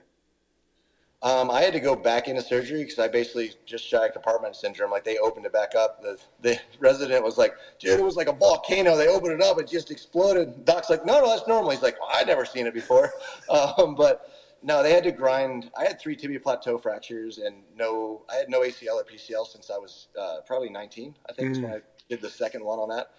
Um, 1.21 1.51
I 1.51 1.61
had 1.61 1.73
to 1.73 1.81
go 1.81 1.97
back 1.97 2.29
into 2.29 2.41
surgery 2.41 2.81
because 2.81 2.97
I 2.97 3.09
basically 3.09 3.51
just 3.65 3.85
shy 3.85 4.07
compartment 4.07 4.55
syndrome. 4.55 4.89
Like 4.89 5.03
they 5.03 5.17
opened 5.17 5.45
it 5.45 5.51
back 5.51 5.75
up. 5.75 6.01
The 6.01 6.17
the 6.41 6.59
resident 6.79 7.25
was 7.25 7.38
like, 7.38 7.55
"Dude, 7.77 7.99
it 7.99 8.03
was 8.03 8.15
like 8.15 8.29
a 8.29 8.33
volcano. 8.33 8.95
They 8.95 9.09
opened 9.09 9.33
it 9.33 9.41
up. 9.41 9.59
It 9.59 9.67
just 9.67 9.91
exploded." 9.91 10.63
Doc's 10.63 10.89
like, 10.89 11.05
"No, 11.05 11.19
no, 11.19 11.27
that's 11.27 11.45
normal." 11.45 11.71
He's 11.71 11.81
like, 11.81 11.99
well, 11.99 12.09
"I'd 12.13 12.27
never 12.27 12.45
seen 12.45 12.67
it 12.67 12.73
before." 12.73 13.11
Um, 13.49 13.95
but 13.95 14.29
no, 14.61 14.83
they 14.83 14.93
had 14.93 15.03
to 15.05 15.11
grind. 15.11 15.71
I 15.77 15.83
had 15.83 15.99
three 15.99 16.15
tibia 16.15 16.39
plateau 16.39 16.77
fractures 16.77 17.38
and 17.38 17.63
no, 17.75 18.21
I 18.29 18.35
had 18.35 18.49
no 18.49 18.61
ACL 18.61 18.95
or 18.95 19.03
PCL 19.03 19.47
since 19.47 19.69
I 19.69 19.77
was 19.77 20.07
uh, 20.19 20.38
probably 20.45 20.69
19. 20.69 21.15
I 21.29 21.33
think 21.33 21.49
mm. 21.49 21.51
is 21.51 21.59
when 21.59 21.71
I 21.71 21.81
did 22.09 22.21
the 22.21 22.29
second 22.29 22.63
one 22.63 22.79
on 22.79 22.89
that. 22.89 23.11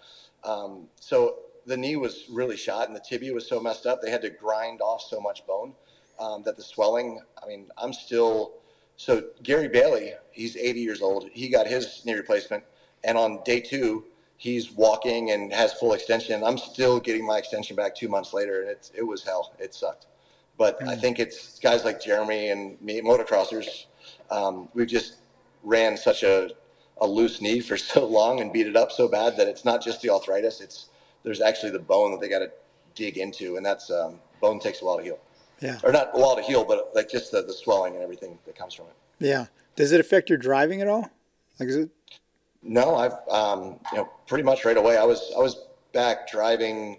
Um, 0.43 0.87
so 0.99 1.37
the 1.65 1.77
knee 1.77 1.95
was 1.95 2.25
really 2.31 2.57
shot 2.57 2.87
and 2.87 2.95
the 2.95 3.01
tibia 3.01 3.33
was 3.33 3.47
so 3.47 3.59
messed 3.59 3.85
up. 3.85 4.01
They 4.01 4.11
had 4.11 4.21
to 4.21 4.29
grind 4.29 4.81
off 4.81 5.01
so 5.01 5.19
much 5.19 5.45
bone 5.45 5.73
um, 6.21 6.43
that 6.43 6.55
the 6.55 6.61
swelling, 6.61 7.19
I 7.43 7.47
mean, 7.47 7.67
I'm 7.77 7.91
still, 7.91 8.53
so 8.95 9.23
Gary 9.41 9.67
Bailey, 9.67 10.13
he's 10.31 10.55
80 10.55 10.79
years 10.79 11.01
old. 11.01 11.27
He 11.33 11.49
got 11.49 11.67
his 11.67 12.05
knee 12.05 12.13
replacement. 12.13 12.63
And 13.03 13.17
on 13.17 13.41
day 13.43 13.59
two, 13.59 14.05
he's 14.37 14.71
walking 14.71 15.31
and 15.31 15.51
has 15.51 15.73
full 15.73 15.93
extension. 15.93 16.43
I'm 16.43 16.59
still 16.59 16.99
getting 16.99 17.25
my 17.25 17.39
extension 17.39 17.75
back 17.75 17.95
two 17.95 18.07
months 18.07 18.33
later, 18.33 18.61
and 18.61 18.69
it's, 18.69 18.91
it 18.95 19.01
was 19.01 19.23
hell. 19.23 19.53
It 19.57 19.73
sucked. 19.73 20.05
But 20.57 20.79
mm. 20.79 20.87
I 20.87 20.95
think 20.95 21.19
it's 21.19 21.57
guys 21.57 21.83
like 21.83 21.99
Jeremy 21.99 22.49
and 22.49 22.79
me, 22.81 23.01
motocrossers. 23.01 23.85
Um, 24.29 24.69
we've 24.75 24.87
just 24.87 25.15
ran 25.63 25.97
such 25.97 26.21
a, 26.21 26.51
a 26.99 27.07
loose 27.07 27.41
knee 27.41 27.59
for 27.59 27.77
so 27.93 28.05
long 28.05 28.41
and 28.41 28.53
beat 28.53 28.67
it 28.67 28.75
up 28.75 28.91
so 28.91 29.07
bad 29.07 29.37
that 29.37 29.47
it's 29.47 29.65
not 29.65 29.83
just 29.83 30.01
the 30.01 30.11
arthritis. 30.11 30.61
It's 30.61 30.89
there's 31.23 31.41
actually 31.41 31.71
the 31.71 31.79
bone 31.79 32.11
that 32.11 32.21
they 32.21 32.29
got 32.29 32.39
to 32.39 32.51
dig 32.93 33.17
into, 33.17 33.57
and 33.57 33.65
that's 33.65 33.89
um, 33.89 34.19
bone 34.39 34.59
takes 34.59 34.81
a 34.81 34.85
while 34.85 34.97
to 34.97 35.03
heal. 35.03 35.19
Yeah. 35.61 35.77
Or 35.83 35.91
not 35.91 36.09
a 36.13 36.19
while 36.19 36.35
to 36.35 36.41
heal, 36.41 36.65
but 36.65 36.91
like 36.93 37.09
just 37.09 37.31
the, 37.31 37.43
the 37.43 37.53
swelling 37.53 37.93
and 37.93 38.03
everything 38.03 38.37
that 38.45 38.55
comes 38.55 38.73
from 38.73 38.87
it. 38.87 38.95
Yeah. 39.19 39.45
Does 39.75 39.91
it 39.91 39.99
affect 39.99 40.29
your 40.29 40.37
driving 40.37 40.81
at 40.81 40.87
all? 40.87 41.09
Like 41.59 41.69
is 41.69 41.75
it? 41.77 41.89
No, 42.63 42.95
I've 42.95 43.13
um, 43.29 43.79
you 43.91 43.99
know 43.99 44.09
pretty 44.27 44.43
much 44.43 44.65
right 44.65 44.77
away. 44.77 44.97
I 44.97 45.03
was 45.03 45.31
I 45.35 45.39
was 45.39 45.67
back 45.93 46.29
driving, 46.29 46.97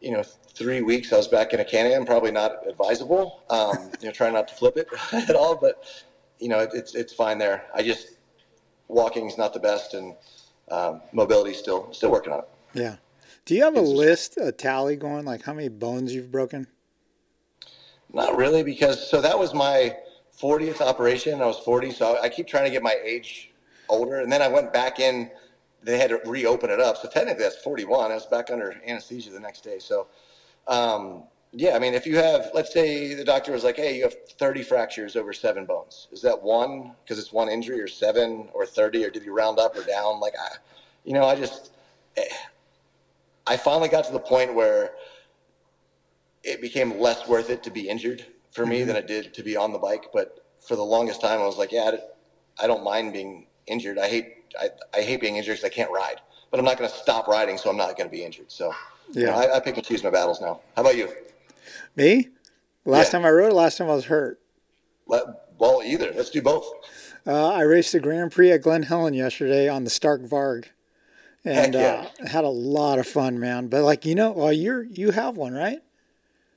you 0.00 0.12
know, 0.12 0.22
three 0.54 0.82
weeks. 0.82 1.12
I 1.12 1.16
was 1.16 1.28
back 1.28 1.52
in 1.52 1.60
a 1.60 1.64
Can-Am, 1.64 2.04
probably 2.04 2.30
not 2.30 2.66
advisable. 2.68 3.42
Um, 3.50 3.90
you 4.00 4.06
know, 4.06 4.12
trying 4.12 4.34
not 4.34 4.48
to 4.48 4.54
flip 4.54 4.76
it 4.76 4.88
at 5.12 5.36
all, 5.36 5.56
but 5.56 5.84
you 6.38 6.48
know, 6.48 6.60
it, 6.60 6.70
it's 6.72 6.94
it's 6.94 7.12
fine 7.12 7.38
there. 7.38 7.64
I 7.74 7.82
just 7.82 8.16
walking 8.88 9.26
is 9.26 9.38
not 9.38 9.52
the 9.52 9.60
best, 9.60 9.94
and 9.94 10.14
um, 10.70 11.02
mobility 11.12 11.54
still 11.54 11.92
still 11.92 12.10
working 12.10 12.32
on 12.32 12.40
it. 12.40 12.48
Yeah. 12.74 12.96
Do 13.44 13.54
you 13.54 13.62
have 13.62 13.76
a 13.76 13.80
list, 13.80 14.36
a 14.38 14.50
tally 14.50 14.96
going, 14.96 15.24
like 15.24 15.42
how 15.42 15.52
many 15.52 15.68
bones 15.68 16.12
you've 16.12 16.32
broken? 16.32 16.66
Not 18.12 18.36
really, 18.36 18.62
because 18.62 19.08
so 19.08 19.20
that 19.20 19.38
was 19.38 19.54
my 19.54 19.96
40th 20.40 20.80
operation. 20.80 21.40
I 21.40 21.46
was 21.46 21.58
40, 21.58 21.92
so 21.92 22.18
I 22.20 22.28
keep 22.28 22.46
trying 22.46 22.64
to 22.64 22.70
get 22.70 22.82
my 22.82 22.96
age 23.04 23.50
older, 23.88 24.20
and 24.20 24.30
then 24.30 24.42
I 24.42 24.48
went 24.48 24.72
back 24.72 25.00
in. 25.00 25.30
They 25.82 25.98
had 25.98 26.10
to 26.10 26.20
reopen 26.26 26.70
it 26.70 26.80
up, 26.80 26.96
so 26.96 27.08
technically 27.08 27.44
that's 27.44 27.56
41. 27.56 28.10
I 28.10 28.14
was 28.14 28.26
back 28.26 28.50
under 28.50 28.74
anesthesia 28.86 29.30
the 29.30 29.40
next 29.40 29.62
day. 29.62 29.78
So, 29.78 30.08
um, 30.66 31.24
yeah, 31.52 31.76
I 31.76 31.78
mean, 31.78 31.94
if 31.94 32.06
you 32.06 32.16
have, 32.16 32.50
let's 32.54 32.72
say 32.72 33.14
the 33.14 33.24
doctor 33.24 33.52
was 33.52 33.64
like, 33.64 33.76
"Hey, 33.76 33.96
you 33.96 34.02
have 34.02 34.16
30 34.38 34.62
fractures 34.62 35.16
over 35.16 35.32
seven 35.32 35.64
bones." 35.64 36.08
Is 36.12 36.22
that 36.22 36.42
one 36.42 36.92
because 37.04 37.18
it's 37.18 37.32
one 37.32 37.48
injury, 37.48 37.80
or 37.80 37.88
seven, 37.88 38.48
or 38.52 38.66
30, 38.66 39.04
or 39.04 39.10
did 39.10 39.24
you 39.24 39.32
round 39.32 39.58
up 39.58 39.76
or 39.76 39.82
down? 39.84 40.20
Like, 40.20 40.34
I, 40.38 40.56
you 41.04 41.12
know, 41.12 41.24
I 41.24 41.36
just, 41.36 41.70
eh, 42.16 42.24
I 43.46 43.56
finally 43.56 43.88
got 43.88 44.04
to 44.06 44.12
the 44.12 44.18
point 44.18 44.54
where 44.54 44.92
it 46.46 46.60
became 46.60 46.98
less 46.98 47.28
worth 47.28 47.50
it 47.50 47.62
to 47.64 47.70
be 47.70 47.88
injured 47.88 48.24
for 48.52 48.64
me 48.64 48.78
mm-hmm. 48.78 48.88
than 48.88 48.96
it 48.96 49.06
did 49.06 49.34
to 49.34 49.42
be 49.42 49.56
on 49.56 49.72
the 49.72 49.78
bike. 49.78 50.06
But 50.12 50.46
for 50.66 50.76
the 50.76 50.82
longest 50.82 51.20
time, 51.20 51.40
I 51.40 51.46
was 51.46 51.58
like, 51.58 51.72
yeah, 51.72 51.90
I 52.58 52.66
don't 52.66 52.84
mind 52.84 53.12
being 53.12 53.46
injured. 53.66 53.98
I 53.98 54.08
hate 54.08 54.32
I, 54.58 54.70
I 54.94 55.02
hate 55.02 55.20
being 55.20 55.36
injured 55.36 55.56
because 55.56 55.70
I 55.70 55.74
can't 55.74 55.90
ride. 55.90 56.20
But 56.50 56.60
I'm 56.60 56.64
not 56.64 56.78
going 56.78 56.88
to 56.88 56.96
stop 56.96 57.26
riding, 57.26 57.58
so 57.58 57.68
I'm 57.68 57.76
not 57.76 57.96
going 57.98 58.08
to 58.08 58.16
be 58.16 58.24
injured. 58.24 58.50
So 58.50 58.72
yeah, 59.10 59.20
you 59.20 59.26
know, 59.26 59.32
I, 59.34 59.56
I, 59.56 59.60
pick 59.60 59.76
and 59.76 59.84
choose 59.84 60.02
my 60.02 60.10
battles 60.10 60.40
now. 60.40 60.60
How 60.76 60.82
about 60.82 60.96
you? 60.96 61.12
Me? 61.96 62.28
Last 62.84 63.08
yeah. 63.08 63.18
time 63.18 63.26
I 63.26 63.30
rode, 63.30 63.52
last 63.52 63.78
time 63.78 63.90
I 63.90 63.94
was 63.94 64.04
hurt. 64.04 64.40
Let, 65.08 65.24
well, 65.58 65.82
either. 65.84 66.12
Let's 66.14 66.30
do 66.30 66.40
both. 66.40 66.70
Uh, 67.26 67.48
I 67.48 67.62
raced 67.62 67.92
the 67.92 68.00
Grand 68.00 68.30
Prix 68.30 68.52
at 68.52 68.62
Glen 68.62 68.84
Helen 68.84 69.12
yesterday 69.12 69.68
on 69.68 69.82
the 69.82 69.90
Stark 69.90 70.22
Varg, 70.22 70.66
and 71.44 71.74
yeah. 71.74 72.06
uh, 72.22 72.28
had 72.28 72.44
a 72.44 72.48
lot 72.48 73.00
of 73.00 73.06
fun, 73.06 73.40
man. 73.40 73.66
But 73.66 73.82
like 73.82 74.04
you 74.04 74.14
know, 74.14 74.30
well, 74.30 74.52
you're 74.52 74.84
you 74.84 75.10
have 75.10 75.36
one, 75.36 75.52
right? 75.52 75.80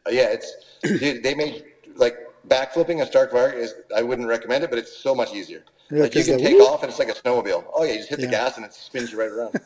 Uh, 0.05 0.11
yeah, 0.11 0.29
it's 0.31 0.53
dude, 0.83 1.23
they 1.23 1.35
made 1.35 1.63
like 1.95 2.15
backflipping 2.47 3.01
a 3.01 3.05
Stark 3.05 3.31
Varg 3.31 3.55
is 3.55 3.73
I 3.95 4.01
wouldn't 4.01 4.27
recommend 4.27 4.63
it, 4.63 4.69
but 4.69 4.79
it's 4.79 4.95
so 4.95 5.13
much 5.13 5.33
easier. 5.33 5.63
Yeah, 5.91 6.03
like 6.03 6.15
you 6.15 6.23
can 6.23 6.39
take 6.39 6.59
off 6.61 6.83
and 6.83 6.89
it's 6.89 6.99
like 6.99 7.09
a 7.09 7.13
snowmobile. 7.13 7.65
Oh 7.73 7.83
yeah, 7.83 7.93
you 7.93 7.97
just 7.97 8.09
hit 8.09 8.19
yeah. 8.19 8.25
the 8.25 8.31
gas 8.31 8.57
and 8.57 8.65
it 8.65 8.73
spins 8.73 9.11
you 9.11 9.19
right 9.19 9.29
around. 9.29 9.59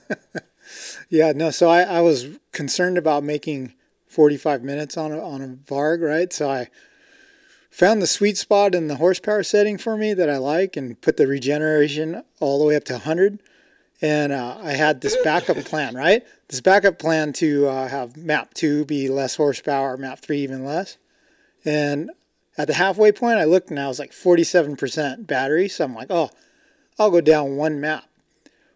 yeah, 1.10 1.34
no. 1.34 1.52
So 1.52 1.70
I, 1.70 1.82
I 1.82 2.02
was 2.02 2.28
concerned 2.52 2.98
about 2.98 3.24
making 3.24 3.74
45 4.08 4.64
minutes 4.64 4.96
on 4.98 5.12
a 5.12 5.22
on 5.22 5.42
a 5.42 5.48
Varg, 5.48 6.02
right? 6.02 6.32
So 6.32 6.50
I 6.50 6.70
found 7.70 8.02
the 8.02 8.08
sweet 8.08 8.38
spot 8.38 8.76
in 8.76 8.88
the 8.88 8.98
horsepower 8.98 9.44
setting 9.44 9.78
for 9.78 9.98
me 9.98 10.14
that 10.14 10.30
I 10.30 10.38
like 10.38 10.78
and 10.78 11.00
put 11.02 11.18
the 11.18 11.28
regeneration 11.28 12.24
all 12.40 12.60
the 12.60 12.66
way 12.66 12.76
up 12.76 12.84
to 12.86 12.94
100. 12.94 13.42
And 14.04 14.34
uh, 14.34 14.58
I 14.62 14.74
had 14.74 15.00
this 15.00 15.16
backup 15.24 15.56
plan, 15.64 15.96
right? 15.96 16.24
This 16.50 16.60
backup 16.60 17.00
plan 17.00 17.32
to 17.34 17.68
uh, 17.68 17.88
have 17.88 18.18
map 18.18 18.54
two 18.54 18.84
be 18.84 19.08
less 19.08 19.38
horsepower, 19.38 19.96
map 19.96 20.20
three 20.20 20.40
even 20.40 20.66
less. 20.66 20.98
And 21.64 22.12
at 22.58 22.68
the 22.68 22.74
halfway 22.74 23.14
point, 23.14 23.40
I 23.40 23.46
looked 23.46 23.70
and 23.70 23.80
I 23.80 23.88
was 23.88 24.00
like 24.00 24.12
47% 24.12 25.26
battery. 25.26 25.70
So 25.70 25.86
I'm 25.86 25.96
like, 25.96 26.08
oh, 26.10 26.30
I'll 27.00 27.12
go 27.12 27.22
down 27.22 27.56
one 27.56 27.80
map. 27.80 28.04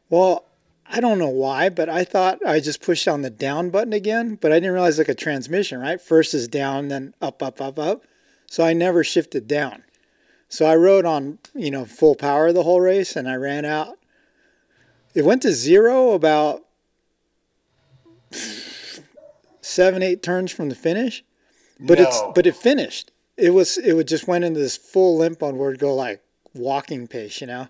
Well, 0.09 0.45
I 0.89 1.01
don't 1.01 1.19
know 1.19 1.27
why, 1.27 1.67
but 1.67 1.89
I 1.89 2.05
thought 2.05 2.39
I 2.45 2.61
just 2.61 2.81
pushed 2.81 3.05
on 3.05 3.21
the 3.21 3.29
down 3.29 3.69
button 3.69 3.91
again, 3.91 4.35
but 4.35 4.53
I 4.53 4.55
didn't 4.55 4.71
realize 4.71 4.97
like 4.97 5.09
a 5.09 5.13
transmission, 5.13 5.81
right? 5.81 5.99
First 5.99 6.33
is 6.33 6.47
down, 6.47 6.87
then 6.87 7.13
up, 7.21 7.43
up, 7.43 7.59
up, 7.59 7.77
up. 7.77 8.03
So 8.49 8.63
I 8.63 8.71
never 8.71 9.03
shifted 9.03 9.45
down. 9.45 9.83
So 10.47 10.65
I 10.65 10.77
rode 10.77 11.03
on, 11.03 11.39
you 11.53 11.69
know, 11.69 11.83
full 11.83 12.15
power 12.15 12.53
the 12.53 12.63
whole 12.63 12.79
race 12.79 13.17
and 13.17 13.27
I 13.27 13.35
ran 13.35 13.65
out. 13.65 13.97
It 15.17 15.25
went 15.25 15.41
to 15.41 15.51
zero 15.51 16.11
about 16.11 16.63
seven, 19.61 20.03
eight 20.03 20.21
turns 20.21 20.51
from 20.51 20.69
the 20.69 20.75
finish. 20.75 21.23
But 21.79 21.97
no. 21.97 22.05
it's 22.05 22.21
but 22.33 22.47
it 22.47 22.55
finished 22.55 23.11
it 23.37 23.51
was 23.51 23.77
it 23.77 23.93
would 23.93 24.07
just 24.07 24.27
went 24.27 24.43
into 24.43 24.59
this 24.59 24.75
full 24.75 25.17
limp 25.17 25.43
on 25.43 25.57
where 25.57 25.71
it 25.71 25.79
go 25.79 25.95
like 25.95 26.21
walking 26.53 27.07
pace, 27.07 27.39
you 27.39 27.47
know. 27.47 27.67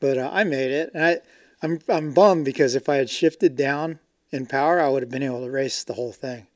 But 0.00 0.18
uh, 0.18 0.30
I 0.32 0.44
made 0.44 0.70
it, 0.70 0.90
and 0.92 1.04
I 1.04 1.18
I'm 1.62 1.78
I'm 1.88 2.12
bummed 2.12 2.44
because 2.44 2.74
if 2.74 2.88
I 2.88 2.96
had 2.96 3.08
shifted 3.08 3.56
down 3.56 4.00
in 4.30 4.46
power, 4.46 4.80
I 4.80 4.88
would 4.88 5.02
have 5.02 5.10
been 5.10 5.22
able 5.22 5.44
to 5.44 5.50
race 5.50 5.84
the 5.84 5.94
whole 5.94 6.12
thing. 6.12 6.48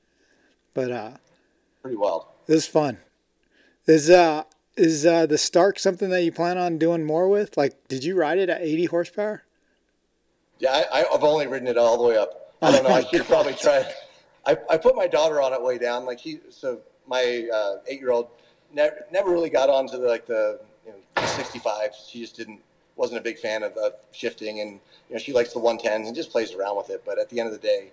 But 0.75 0.91
uh, 0.91 1.11
pretty 1.81 1.97
wild. 1.97 2.27
It 2.49 2.53
was 2.53 2.67
fun. 2.67 2.99
Is 3.87 4.11
uh 4.11 4.45
is 4.77 5.07
uh, 5.07 5.27
the 5.27 5.39
Stark 5.39 5.79
something 5.79 6.11
that 6.11 6.25
you 6.25 6.33
plan 6.33 6.59
on 6.59 6.79
doing 6.79 7.05
more 7.05 7.29
with? 7.29 7.57
Like, 7.57 7.89
did 7.89 8.05
you 8.05 8.17
ride 8.17 8.39
it 8.39 8.49
at 8.49 8.63
80 8.63 8.87
horsepower? 8.87 9.43
Yeah, 10.63 10.85
I, 10.93 11.05
have 11.11 11.25
only 11.25 11.49
ridden 11.49 11.67
it 11.67 11.77
all 11.77 11.99
the 12.01 12.09
way 12.09 12.17
up. 12.17 12.55
I 12.63 12.71
don't 12.71 12.85
know. 12.85 12.91
I 12.91 13.03
should 13.11 13.27
probably 13.27 13.55
try. 13.55 13.85
I, 14.47 14.57
I 14.71 14.77
put 14.77 14.95
my 14.95 15.09
daughter 15.09 15.43
on 15.43 15.53
it 15.53 15.61
way 15.61 15.77
down. 15.77 16.07
Like 16.07 16.21
he, 16.21 16.39
so 16.51 16.81
my 17.09 17.49
uh, 17.53 17.79
eight-year-old 17.89 18.29
never 18.73 19.05
never 19.11 19.33
really 19.33 19.51
got 19.51 19.69
onto 19.69 19.99
the, 19.99 20.07
like 20.07 20.25
the 20.25 20.61
you 20.87 20.93
know, 20.93 21.27
65. 21.27 21.91
She 22.09 22.21
just 22.21 22.37
didn't 22.37 22.61
wasn't 22.95 23.19
a 23.19 23.23
big 23.23 23.39
fan 23.39 23.65
of, 23.65 23.77
of, 23.77 23.95
shifting, 24.13 24.61
and 24.61 24.79
you 25.09 25.15
know 25.15 25.19
she 25.19 25.33
likes 25.33 25.53
the 25.53 25.59
110s 25.59 26.07
and 26.07 26.15
just 26.15 26.31
plays 26.31 26.55
around 26.55 26.77
with 26.77 26.91
it. 26.91 27.03
But 27.05 27.19
at 27.19 27.29
the 27.29 27.41
end 27.41 27.49
of 27.49 27.61
the 27.61 27.67
day, 27.67 27.91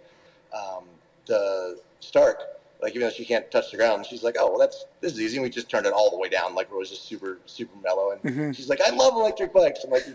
um, 0.56 0.84
the 1.26 1.80
Stark, 2.02 2.44
like 2.84 2.92
even 2.92 3.08
though 3.08 3.14
she 3.14 3.26
can't 3.26 3.50
touch 3.50 3.72
the 3.72 3.78
ground, 3.78 4.06
she's 4.06 4.22
like, 4.22 4.36
oh 4.38 4.48
well, 4.48 4.60
that's 4.60 4.86
this 5.02 5.14
is 5.14 5.22
easy. 5.22 5.38
And 5.38 5.44
we 5.44 5.50
just 5.50 5.70
turned 5.70 5.88
it 5.88 5.94
all 5.94 6.12
the 6.12 6.18
way 6.20 6.30
down, 6.30 6.54
like 6.54 6.68
it 6.72 6.78
was 6.78 6.92
just 6.92 7.08
super 7.08 7.40
super 7.48 7.76
mellow. 7.82 8.12
And 8.12 8.22
mm-hmm. 8.22 8.52
she's 8.52 8.70
like, 8.70 8.82
I 8.82 8.92
love 8.92 9.16
electric 9.16 9.56
bikes. 9.56 9.84
I'm 9.84 9.90
like, 9.90 10.06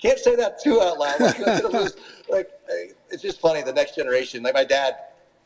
can't 0.00 0.18
say 0.18 0.36
that 0.36 0.62
too 0.62 0.80
out 0.80 0.98
loud. 0.98 1.20
Like, 2.28 2.50
like 2.68 2.94
it's 3.10 3.22
just 3.22 3.40
funny. 3.40 3.62
The 3.62 3.72
next 3.72 3.96
generation, 3.96 4.42
like 4.42 4.54
my 4.54 4.64
dad 4.64 4.96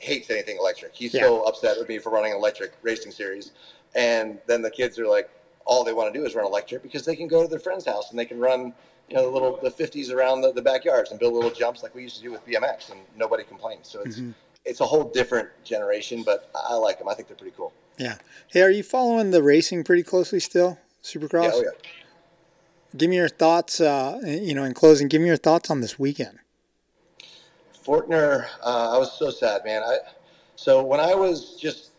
hates 0.02 0.30
anything 0.30 0.56
electric. 0.58 0.94
He's 0.94 1.14
yeah. 1.14 1.22
so 1.22 1.42
upset 1.42 1.78
with 1.78 1.88
me 1.88 1.98
for 1.98 2.10
running 2.10 2.32
electric 2.32 2.72
racing 2.82 3.12
series. 3.12 3.52
And 3.94 4.38
then 4.46 4.62
the 4.62 4.70
kids 4.70 4.98
are 4.98 5.06
like, 5.06 5.30
all 5.64 5.84
they 5.84 5.92
want 5.92 6.12
to 6.12 6.18
do 6.18 6.26
is 6.26 6.34
run 6.34 6.44
electric 6.44 6.82
because 6.82 7.04
they 7.04 7.14
can 7.14 7.28
go 7.28 7.42
to 7.42 7.48
their 7.48 7.60
friend's 7.60 7.86
house 7.86 8.10
and 8.10 8.18
they 8.18 8.24
can 8.24 8.40
run, 8.40 8.74
you 9.08 9.16
know, 9.16 9.22
the 9.22 9.30
little 9.30 9.58
the 9.62 9.70
50s 9.70 10.12
around 10.12 10.40
the, 10.40 10.52
the 10.52 10.62
backyards 10.62 11.12
and 11.12 11.20
build 11.20 11.34
little 11.34 11.50
jumps 11.50 11.82
like 11.82 11.94
we 11.94 12.02
used 12.02 12.16
to 12.16 12.22
do 12.22 12.32
with 12.32 12.44
BMX, 12.44 12.90
and 12.90 13.00
nobody 13.16 13.44
complains. 13.44 13.88
So 13.88 14.00
it's 14.00 14.16
mm-hmm. 14.16 14.32
it's 14.64 14.80
a 14.80 14.84
whole 14.84 15.04
different 15.04 15.48
generation, 15.62 16.24
but 16.24 16.50
I 16.54 16.74
like 16.74 16.98
them. 16.98 17.08
I 17.08 17.14
think 17.14 17.28
they're 17.28 17.36
pretty 17.36 17.54
cool. 17.56 17.72
Yeah. 17.96 18.16
Hey, 18.48 18.62
are 18.62 18.70
you 18.70 18.82
following 18.82 19.30
the 19.30 19.42
racing 19.42 19.84
pretty 19.84 20.02
closely 20.02 20.40
still, 20.40 20.78
Supercross? 21.02 21.44
Yeah, 21.44 21.50
oh 21.54 21.62
yeah. 21.62 21.90
Give 22.96 23.08
me 23.08 23.16
your 23.16 23.28
thoughts. 23.28 23.80
Uh, 23.80 24.20
you 24.24 24.54
know, 24.54 24.64
in 24.64 24.74
closing, 24.74 25.08
give 25.08 25.20
me 25.20 25.28
your 25.28 25.36
thoughts 25.36 25.70
on 25.70 25.80
this 25.80 25.98
weekend. 25.98 26.38
Forkner, 27.84 28.46
uh, 28.62 28.94
I 28.94 28.98
was 28.98 29.18
so 29.18 29.30
sad, 29.30 29.64
man. 29.64 29.82
I 29.82 29.98
so 30.56 30.82
when 30.82 31.00
I 31.00 31.14
was 31.14 31.56
just 31.56 31.90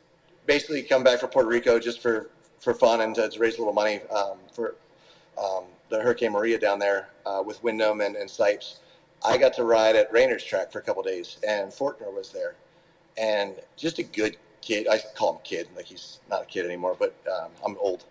basically 0.45 0.83
come 0.83 1.03
back 1.03 1.19
from 1.19 1.29
Puerto 1.29 1.49
Rico 1.49 1.79
just 1.79 2.01
for 2.01 2.29
for 2.59 2.73
fun 2.73 3.01
and 3.01 3.13
to, 3.15 3.29
to 3.29 3.39
raise 3.39 3.55
a 3.55 3.57
little 3.57 3.73
money 3.73 3.99
um, 4.15 4.37
for 4.53 4.75
um, 5.37 5.65
the 5.89 5.99
Hurricane 5.99 6.31
Maria 6.31 6.57
down 6.57 6.79
there 6.79 7.09
uh, 7.25 7.43
with 7.45 7.61
Windham 7.63 8.01
and, 8.01 8.15
and 8.15 8.29
Sipes. 8.29 8.75
I 9.25 9.37
got 9.37 9.53
to 9.55 9.63
ride 9.63 9.95
at 9.95 10.11
Raynor's 10.13 10.43
track 10.43 10.71
for 10.71 10.79
a 10.79 10.81
couple 10.81 11.01
days, 11.03 11.37
and 11.47 11.71
Forkner 11.71 12.13
was 12.13 12.29
there, 12.29 12.55
and 13.17 13.55
just 13.77 13.99
a 13.99 14.03
good 14.03 14.37
kid. 14.61 14.87
I 14.87 14.99
call 15.15 15.33
him 15.33 15.39
kid, 15.43 15.67
like 15.75 15.85
he's 15.85 16.19
not 16.29 16.43
a 16.43 16.45
kid 16.45 16.65
anymore, 16.65 16.95
but 16.97 17.15
um, 17.31 17.51
I'm 17.65 17.77
old. 17.79 18.05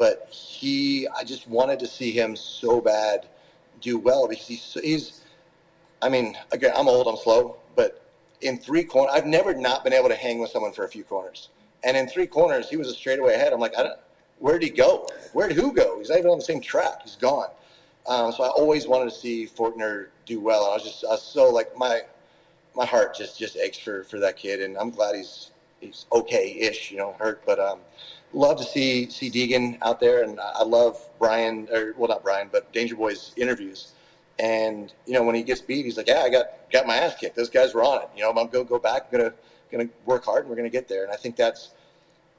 But 0.00 0.28
he, 0.32 1.08
I 1.08 1.24
just 1.24 1.48
wanted 1.48 1.80
to 1.80 1.88
see 1.88 2.12
him 2.12 2.36
so 2.36 2.82
bad 2.82 3.28
do 3.82 3.98
well 3.98 4.28
because 4.28 4.48
he's 4.48 4.78
he's 4.84 5.12
I 6.02 6.08
mean, 6.08 6.36
again, 6.52 6.72
I'm 6.76 6.88
old, 6.88 7.08
I'm 7.08 7.16
slow, 7.16 7.56
but 7.76 8.00
in 8.40 8.58
three 8.58 8.84
corners, 8.84 9.12
I've 9.14 9.26
never 9.26 9.54
not 9.54 9.84
been 9.84 9.92
able 9.92 10.08
to 10.08 10.16
hang 10.16 10.38
with 10.38 10.50
someone 10.50 10.72
for 10.72 10.84
a 10.84 10.88
few 10.88 11.04
corners. 11.04 11.50
And 11.84 11.96
in 11.96 12.08
three 12.08 12.26
corners, 12.26 12.70
he 12.70 12.76
was 12.76 12.88
a 12.88 12.94
straightaway 12.94 13.34
ahead. 13.34 13.52
I'm 13.52 13.60
like, 13.60 13.78
I 13.78 13.82
don't, 13.84 13.98
where'd 14.38 14.62
he 14.62 14.70
go? 14.70 15.08
Where'd 15.32 15.52
who 15.52 15.72
go? 15.72 15.98
He's 15.98 16.10
not 16.10 16.18
even 16.18 16.30
on 16.30 16.38
the 16.38 16.44
same 16.44 16.60
track. 16.60 17.02
He's 17.04 17.16
gone. 17.16 17.48
Um, 18.06 18.32
so 18.32 18.44
I 18.44 18.48
always 18.48 18.88
wanted 18.88 19.06
to 19.06 19.16
see 19.16 19.46
Forkner 19.46 20.08
do 20.26 20.40
well. 20.40 20.64
And 20.64 20.72
I 20.72 20.74
was 20.74 20.84
just, 20.84 21.04
I 21.04 21.10
was 21.10 21.22
so 21.22 21.50
like, 21.50 21.76
my, 21.76 22.02
my 22.74 22.86
heart 22.86 23.14
just, 23.14 23.38
just 23.38 23.56
aches 23.56 23.78
for, 23.78 24.04
for 24.04 24.20
that 24.20 24.36
kid. 24.36 24.60
And 24.62 24.78
I'm 24.78 24.90
glad 24.90 25.16
he's 25.16 25.50
he's 25.80 26.06
okay-ish, 26.12 26.90
you 26.90 26.98
know, 26.98 27.14
hurt, 27.18 27.42
but 27.44 27.58
um, 27.58 27.80
love 28.32 28.56
to 28.58 28.64
see 28.64 29.08
see 29.10 29.30
Deegan 29.30 29.78
out 29.82 30.00
there, 30.00 30.22
and 30.22 30.38
I 30.40 30.62
love 30.62 30.98
Brian, 31.18 31.68
or 31.72 31.94
well, 31.96 32.08
not 32.08 32.22
Brian, 32.22 32.48
but 32.50 32.70
Danger 32.72 32.96
Boy's 32.96 33.32
interviews. 33.36 33.92
And 34.38 34.92
you 35.06 35.12
know, 35.12 35.22
when 35.22 35.34
he 35.34 35.42
gets 35.42 35.60
beat, 35.60 35.84
he's 35.84 35.96
like, 35.96 36.08
"Yeah, 36.08 36.20
I 36.20 36.28
got 36.30 36.46
got 36.72 36.86
my 36.86 36.96
ass 36.96 37.14
kicked. 37.14 37.36
Those 37.36 37.50
guys 37.50 37.74
were 37.74 37.82
on 37.82 38.02
it. 38.02 38.08
You 38.16 38.22
know, 38.22 38.30
I'm 38.30 38.48
gonna 38.48 38.64
go 38.64 38.78
back. 38.78 39.06
I'm 39.12 39.18
gonna 39.18 39.32
gonna 39.70 39.88
work 40.06 40.24
hard, 40.24 40.40
and 40.42 40.50
we're 40.50 40.56
gonna 40.56 40.70
get 40.70 40.88
there." 40.88 41.04
And 41.04 41.12
I 41.12 41.16
think 41.16 41.36
that's, 41.36 41.70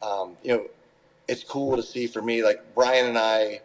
um, 0.02 0.36
you 0.44 0.52
know, 0.54 0.68
it's 1.28 1.44
cool 1.44 1.76
to 1.76 1.84
see 1.84 2.08
for 2.08 2.22
me. 2.22 2.44
Like 2.44 2.62
Brian 2.74 3.06
and 3.06 3.18
I, 3.18 3.62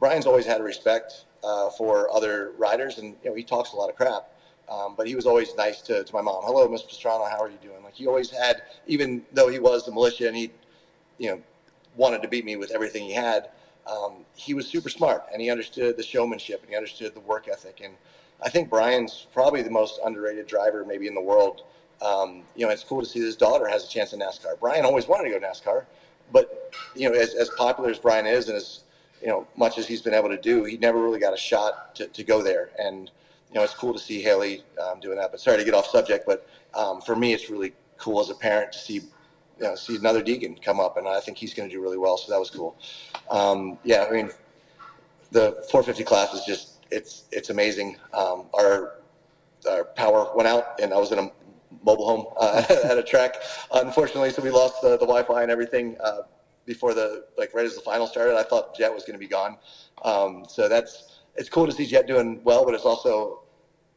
Brian's 0.00 0.26
always 0.26 0.46
had 0.46 0.60
respect 0.62 1.24
uh, 1.44 1.70
for 1.70 2.12
other 2.12 2.52
riders, 2.58 2.98
and 2.98 3.16
you 3.22 3.30
know, 3.30 3.34
he 3.34 3.42
talks 3.42 3.72
a 3.72 3.76
lot 3.76 3.88
of 3.88 3.96
crap. 3.96 4.28
Um, 4.68 4.94
but 4.96 5.06
he 5.06 5.14
was 5.14 5.26
always 5.26 5.54
nice 5.56 5.80
to, 5.82 6.02
to 6.02 6.12
my 6.12 6.20
mom. 6.20 6.42
Hello, 6.44 6.66
Miss 6.68 6.82
Pastrana, 6.82 7.30
how 7.30 7.40
are 7.40 7.48
you 7.48 7.58
doing? 7.62 7.82
Like 7.84 7.94
he 7.94 8.06
always 8.06 8.30
had, 8.30 8.62
even 8.86 9.22
though 9.32 9.48
he 9.48 9.58
was 9.58 9.84
the 9.84 9.92
Mulisha 9.92 10.26
and 10.26 10.36
he, 10.36 10.50
you 11.18 11.30
know, 11.30 11.40
wanted 11.96 12.20
to 12.22 12.28
beat 12.28 12.44
me 12.44 12.56
with 12.56 12.72
everything 12.72 13.04
he 13.04 13.12
had 13.12 13.48
um, 13.86 14.24
he 14.34 14.54
was 14.54 14.66
super 14.66 14.88
smart 14.88 15.24
and 15.32 15.40
he 15.40 15.50
understood 15.50 15.96
the 15.96 16.02
showmanship 16.02 16.60
and 16.62 16.70
he 16.70 16.76
understood 16.76 17.14
the 17.14 17.20
work 17.20 17.48
ethic. 17.48 17.80
And 17.82 17.94
I 18.42 18.48
think 18.48 18.68
Brian's 18.68 19.26
probably 19.32 19.62
the 19.62 19.70
most 19.70 20.00
underrated 20.04 20.46
driver 20.46 20.84
maybe 20.84 21.06
in 21.06 21.14
the 21.14 21.20
world. 21.20 21.62
Um, 22.02 22.42
you 22.54 22.66
know, 22.66 22.72
it's 22.72 22.84
cool 22.84 23.00
to 23.00 23.06
see 23.06 23.20
his 23.20 23.36
daughter 23.36 23.66
has 23.68 23.84
a 23.84 23.88
chance 23.88 24.12
in 24.12 24.20
NASCAR. 24.20 24.58
Brian 24.60 24.84
always 24.84 25.06
wanted 25.06 25.24
to 25.24 25.30
go 25.30 25.38
to 25.38 25.46
NASCAR, 25.46 25.84
but 26.32 26.74
you 26.94 27.08
know, 27.08 27.16
as, 27.16 27.34
as 27.34 27.48
popular 27.50 27.90
as 27.90 27.98
Brian 27.98 28.26
is 28.26 28.48
and 28.48 28.56
as 28.56 28.80
you 29.22 29.28
know 29.28 29.46
much 29.56 29.78
as 29.78 29.86
he's 29.86 30.02
been 30.02 30.12
able 30.12 30.28
to 30.28 30.36
do, 30.36 30.64
he 30.64 30.76
never 30.76 31.02
really 31.02 31.18
got 31.18 31.32
a 31.32 31.38
shot 31.38 31.94
to, 31.94 32.06
to 32.08 32.22
go 32.22 32.42
there. 32.42 32.70
And 32.78 33.10
you 33.50 33.54
know, 33.54 33.62
it's 33.62 33.74
cool 33.74 33.92
to 33.92 33.98
see 33.98 34.22
Hailie 34.22 34.62
um, 34.82 35.00
doing 35.00 35.16
that. 35.18 35.30
But 35.30 35.40
sorry 35.40 35.58
to 35.58 35.64
get 35.64 35.74
off 35.74 35.86
subject, 35.86 36.24
but 36.26 36.46
um, 36.74 37.00
for 37.00 37.16
me, 37.16 37.32
it's 37.32 37.48
really 37.48 37.72
cool 37.98 38.20
as 38.20 38.30
a 38.30 38.34
parent 38.34 38.72
to 38.72 38.78
see 38.78 39.00
you 39.58 39.64
know, 39.64 39.74
see 39.74 39.96
another 39.96 40.22
Deegan 40.22 40.60
come 40.62 40.80
up, 40.80 40.96
and 40.96 41.08
I 41.08 41.20
think 41.20 41.38
he's 41.38 41.54
going 41.54 41.68
to 41.68 41.74
do 41.74 41.80
really 41.80 41.96
well. 41.96 42.18
So 42.18 42.30
that 42.32 42.38
was 42.38 42.50
cool. 42.50 42.76
Um, 43.30 43.78
yeah, 43.84 44.04
I 44.08 44.12
mean, 44.12 44.30
the 45.30 45.64
450 45.70 46.04
class 46.04 46.34
is 46.34 46.44
just 46.44 46.84
it's 46.90 47.24
it's 47.32 47.50
amazing. 47.50 47.96
Um, 48.12 48.46
our 48.54 49.00
our 49.68 49.84
power 49.84 50.30
went 50.34 50.48
out, 50.48 50.80
and 50.80 50.92
I 50.92 50.98
was 50.98 51.12
in 51.12 51.18
a 51.18 51.30
mobile 51.84 52.06
home 52.06 52.26
uh, 52.40 52.64
at 52.84 52.98
a 52.98 53.02
track, 53.02 53.36
unfortunately. 53.72 54.30
So 54.30 54.42
we 54.42 54.50
lost 54.50 54.82
the, 54.82 54.90
the 54.90 55.06
Wi-Fi 55.06 55.42
and 55.42 55.50
everything 55.50 55.96
uh, 56.02 56.22
before 56.64 56.94
the 56.94 57.24
like 57.38 57.54
right 57.54 57.64
as 57.64 57.74
the 57.74 57.80
final 57.80 58.06
started. 58.06 58.36
I 58.36 58.42
thought 58.42 58.76
Jet 58.76 58.92
was 58.92 59.04
going 59.04 59.14
to 59.14 59.18
be 59.18 59.28
gone. 59.28 59.56
Um, 60.04 60.44
so 60.48 60.68
that's 60.68 61.15
it's 61.38 61.48
cool 61.48 61.66
to 61.66 61.72
see 61.72 61.86
Jet 61.86 62.06
doing 62.06 62.40
well, 62.44 62.64
but 62.64 62.74
it's 62.74 62.84
also 62.84 63.40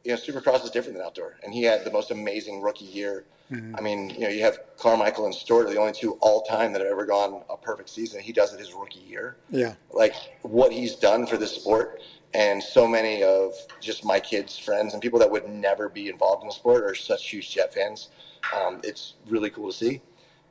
you 0.04 0.12
know 0.12 0.16
Supercross 0.16 0.64
is 0.64 0.70
different 0.70 0.96
than 0.96 1.06
outdoor, 1.06 1.36
and 1.42 1.52
he 1.52 1.62
had 1.62 1.84
the 1.84 1.90
most 1.90 2.10
amazing 2.10 2.60
rookie 2.62 2.84
year 2.84 3.24
Mm-hmm. 3.50 3.76
I 3.76 3.80
mean, 3.80 4.10
you 4.10 4.20
know, 4.20 4.28
you 4.28 4.42
have 4.42 4.58
Carmichael 4.78 5.26
and 5.26 5.34
Stewart 5.34 5.66
are 5.66 5.70
the 5.70 5.78
only 5.78 5.92
two 5.92 6.12
all 6.20 6.42
time 6.42 6.72
that 6.72 6.80
have 6.80 6.90
ever 6.90 7.04
gone 7.04 7.42
a 7.50 7.56
perfect 7.56 7.88
season. 7.88 8.20
He 8.20 8.32
does 8.32 8.54
it 8.54 8.60
his 8.60 8.72
rookie 8.72 9.00
year. 9.00 9.36
Yeah. 9.50 9.74
Like 9.92 10.14
what 10.42 10.72
he's 10.72 10.94
done 10.94 11.26
for 11.26 11.36
this 11.36 11.54
sport, 11.54 12.00
and 12.32 12.62
so 12.62 12.86
many 12.86 13.24
of 13.24 13.54
just 13.80 14.04
my 14.04 14.20
kids' 14.20 14.56
friends 14.56 14.92
and 14.92 15.02
people 15.02 15.18
that 15.18 15.30
would 15.30 15.48
never 15.48 15.88
be 15.88 16.08
involved 16.08 16.42
in 16.42 16.48
the 16.48 16.54
sport 16.54 16.84
are 16.84 16.94
such 16.94 17.28
huge 17.28 17.50
Jet 17.50 17.74
fans. 17.74 18.08
Um, 18.56 18.80
it's 18.84 19.14
really 19.26 19.50
cool 19.50 19.70
to 19.70 19.76
see, 19.76 20.00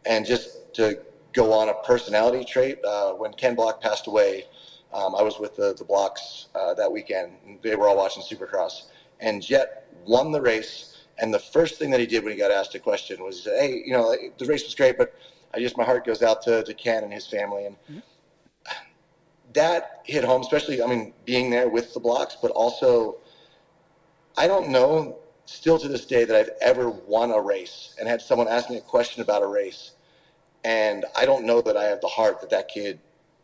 and 0.05 0.25
just 0.25 0.73
to 0.75 0.99
go 1.31 1.53
on 1.53 1.69
a 1.69 1.73
personality 1.85 2.43
trait. 2.43 2.83
Uh, 2.83 3.13
when 3.13 3.31
Ken 3.33 3.55
Block 3.55 3.81
passed 3.81 4.07
away, 4.07 4.45
um, 4.93 5.15
I 5.15 5.21
was 5.21 5.39
with 5.39 5.55
the 5.55 5.73
the 5.77 5.83
Blocks 5.83 6.47
uh, 6.55 6.73
that 6.75 6.91
weekend. 6.91 7.33
They 7.61 7.75
were 7.75 7.87
all 7.87 7.97
watching 7.97 8.23
Supercross, 8.23 8.83
and 9.19 9.41
Jet 9.41 9.87
won 10.05 10.31
the 10.31 10.41
race 10.41 10.99
and 11.21 11.33
the 11.33 11.39
first 11.39 11.77
thing 11.77 11.89
that 11.91 11.99
he 11.99 12.05
did 12.05 12.23
when 12.23 12.31
he 12.31 12.37
got 12.37 12.51
asked 12.51 12.73
a 12.75 12.79
question 12.79 13.23
was, 13.23 13.43
"Hey, 13.43 13.83
you 13.85 13.91
know, 13.91 14.15
the 14.37 14.45
race 14.45 14.63
was 14.63 14.75
great, 14.75 14.97
but 14.97 15.13
I 15.53 15.59
just 15.59 15.77
my 15.77 15.83
heart 15.83 16.05
goes 16.05 16.21
out 16.23 16.41
to, 16.43 16.63
to 16.63 16.73
Ken 16.73 17.03
and 17.03 17.11
his 17.11 17.27
family." 17.27 17.65
And 17.65 17.75
mm-hmm. 17.89 17.99
that 19.53 20.01
hit 20.05 20.23
home, 20.23 20.41
especially 20.41 20.81
I 20.81 20.87
mean, 20.87 21.13
being 21.25 21.49
there 21.49 21.67
with 21.67 21.93
the 21.93 21.99
blocks, 21.99 22.37
but 22.41 22.51
also, 22.51 23.17
I 24.37 24.47
don't 24.47 24.69
know 24.69 25.17
still 25.45 25.79
to 25.79 25.87
this 25.87 26.05
day 26.05 26.25
that 26.25 26.35
I've 26.35 26.51
ever 26.61 26.89
won 26.89 27.31
a 27.31 27.41
race 27.41 27.95
and 27.99 28.07
had 28.07 28.21
someone 28.21 28.47
ask 28.47 28.69
me 28.69 28.77
a 28.77 28.81
question 28.81 29.21
about 29.21 29.41
a 29.41 29.47
race, 29.47 29.91
and 30.63 31.05
I 31.17 31.25
don't 31.25 31.45
know 31.45 31.61
that 31.61 31.75
I 31.75 31.85
have 31.85 32.01
the 32.01 32.07
heart 32.07 32.39
that 32.41 32.49
that 32.51 32.69
kid 32.69 32.99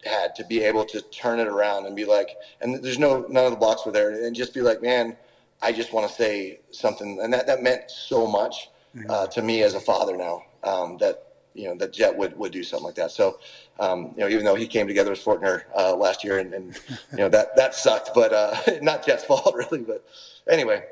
had 0.05 0.35
to 0.35 0.43
be 0.45 0.63
able 0.63 0.85
to 0.85 1.01
turn 1.01 1.39
it 1.39 1.47
around 1.47 1.85
and 1.85 1.95
be 1.95 2.05
like, 2.05 2.37
and 2.61 2.83
there's 2.83 2.99
no 2.99 3.25
none 3.29 3.45
of 3.45 3.51
the 3.51 3.57
blocks 3.57 3.85
were 3.85 3.91
there, 3.91 4.25
and 4.25 4.35
just 4.35 4.53
be 4.53 4.61
like, 4.61 4.81
man 4.81 5.17
I 5.61 5.71
just 5.71 5.93
want 5.93 6.07
to 6.07 6.13
say 6.13 6.59
something, 6.71 7.19
and 7.21 7.33
that, 7.33 7.47
that 7.47 7.63
meant 7.63 7.89
so 7.89 8.27
much 8.27 8.69
mm-hmm. 8.95 9.09
uh, 9.09 9.27
to 9.27 9.41
me 9.41 9.63
as 9.63 9.73
a 9.73 9.79
father 9.79 10.17
now 10.17 10.43
um, 10.63 10.97
that 10.97 11.23
you 11.53 11.65
know 11.65 11.75
that 11.75 11.93
Jet 11.93 12.15
would, 12.15 12.37
would 12.37 12.51
do 12.51 12.63
something 12.63 12.85
like 12.85 12.95
that. 12.95 13.11
So 13.11 13.39
um, 13.79 14.13
you 14.15 14.23
know, 14.23 14.27
even 14.27 14.45
though 14.45 14.55
he 14.55 14.67
came 14.67 14.87
together 14.87 15.11
with 15.11 15.23
Forkner 15.23 15.63
uh, 15.75 15.95
last 15.95 16.23
year, 16.23 16.39
and, 16.39 16.53
and, 16.53 16.79
you 17.11 17.17
know 17.17 17.29
that 17.29 17.55
that 17.55 17.73
sucked, 17.73 18.11
but 18.13 18.33
uh, 18.33 18.55
not 18.81 19.05
Jet's 19.05 19.23
fault 19.23 19.55
really. 19.71 19.83
But 19.83 20.05
anyway, 20.49 20.83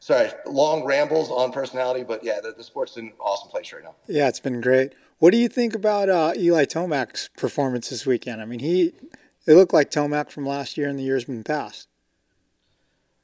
sorry, 0.00 0.30
long 0.46 0.84
rambles 0.84 1.30
on 1.30 1.52
personality, 1.52 2.02
but 2.02 2.24
yeah, 2.24 2.40
the, 2.40 2.52
the 2.52 2.64
sport's 2.64 2.96
in 2.96 3.06
an 3.06 3.12
awesome 3.20 3.50
place 3.50 3.72
right 3.72 3.84
now. 3.84 3.94
Yeah, 4.08 4.28
it's 4.28 4.40
been 4.40 4.60
great. 4.60 4.94
What 5.18 5.30
do 5.30 5.38
you 5.38 5.48
think 5.48 5.74
about 5.74 6.10
uh, 6.10 6.32
Eli 6.36 6.64
Tomac's 6.66 7.30
performance 7.36 7.88
this 7.88 8.04
weekend? 8.04 8.42
I 8.42 8.44
mean, 8.44 8.58
he 8.58 8.92
it 9.46 9.54
looked 9.54 9.72
like 9.72 9.90
Tomac 9.90 10.30
from 10.30 10.44
last 10.44 10.76
year 10.76 10.88
and 10.88 10.98
the 10.98 11.02
years 11.02 11.24
been 11.24 11.44
past. 11.44 11.88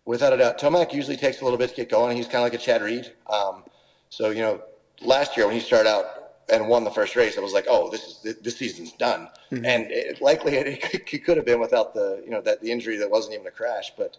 Without 0.05 0.33
a 0.33 0.37
doubt, 0.37 0.59
Tomac 0.59 0.93
usually 0.93 1.17
takes 1.17 1.41
a 1.41 1.45
little 1.45 1.59
bit 1.59 1.71
to 1.71 1.77
get 1.77 1.91
going. 1.91 2.17
He's 2.17 2.27
kind 2.27 2.37
of 2.37 2.43
like 2.43 2.55
a 2.55 2.59
Chad 2.59 2.83
Reed. 2.83 3.13
Um, 3.31 3.65
so 4.09 4.31
you 4.31 4.41
know, 4.41 4.63
last 5.03 5.37
year 5.37 5.47
when 5.47 5.55
he 5.55 5.61
started 5.61 5.89
out 5.89 6.07
and 6.51 6.67
won 6.67 6.85
the 6.85 6.91
first 6.91 7.15
race, 7.15 7.37
I 7.37 7.41
was 7.41 7.53
like, 7.53 7.67
oh, 7.69 7.91
this 7.91 8.23
is 8.25 8.37
this 8.41 8.57
season's 8.57 8.93
done. 8.93 9.29
Mm-hmm. 9.51 9.65
And 9.65 9.91
it, 9.91 10.23
likely 10.23 10.57
it, 10.57 10.67
it, 11.13 11.25
could 11.25 11.37
have 11.37 11.47
been 11.47 11.61
without 11.61 11.93
the 11.93 12.23
you 12.25 12.31
know 12.31 12.41
that 12.41 12.63
the 12.63 12.73
injury 12.73 12.97
that 12.97 13.11
wasn't 13.11 13.35
even 13.35 13.47
a 13.47 13.51
crash. 13.51 13.93
But 13.99 14.17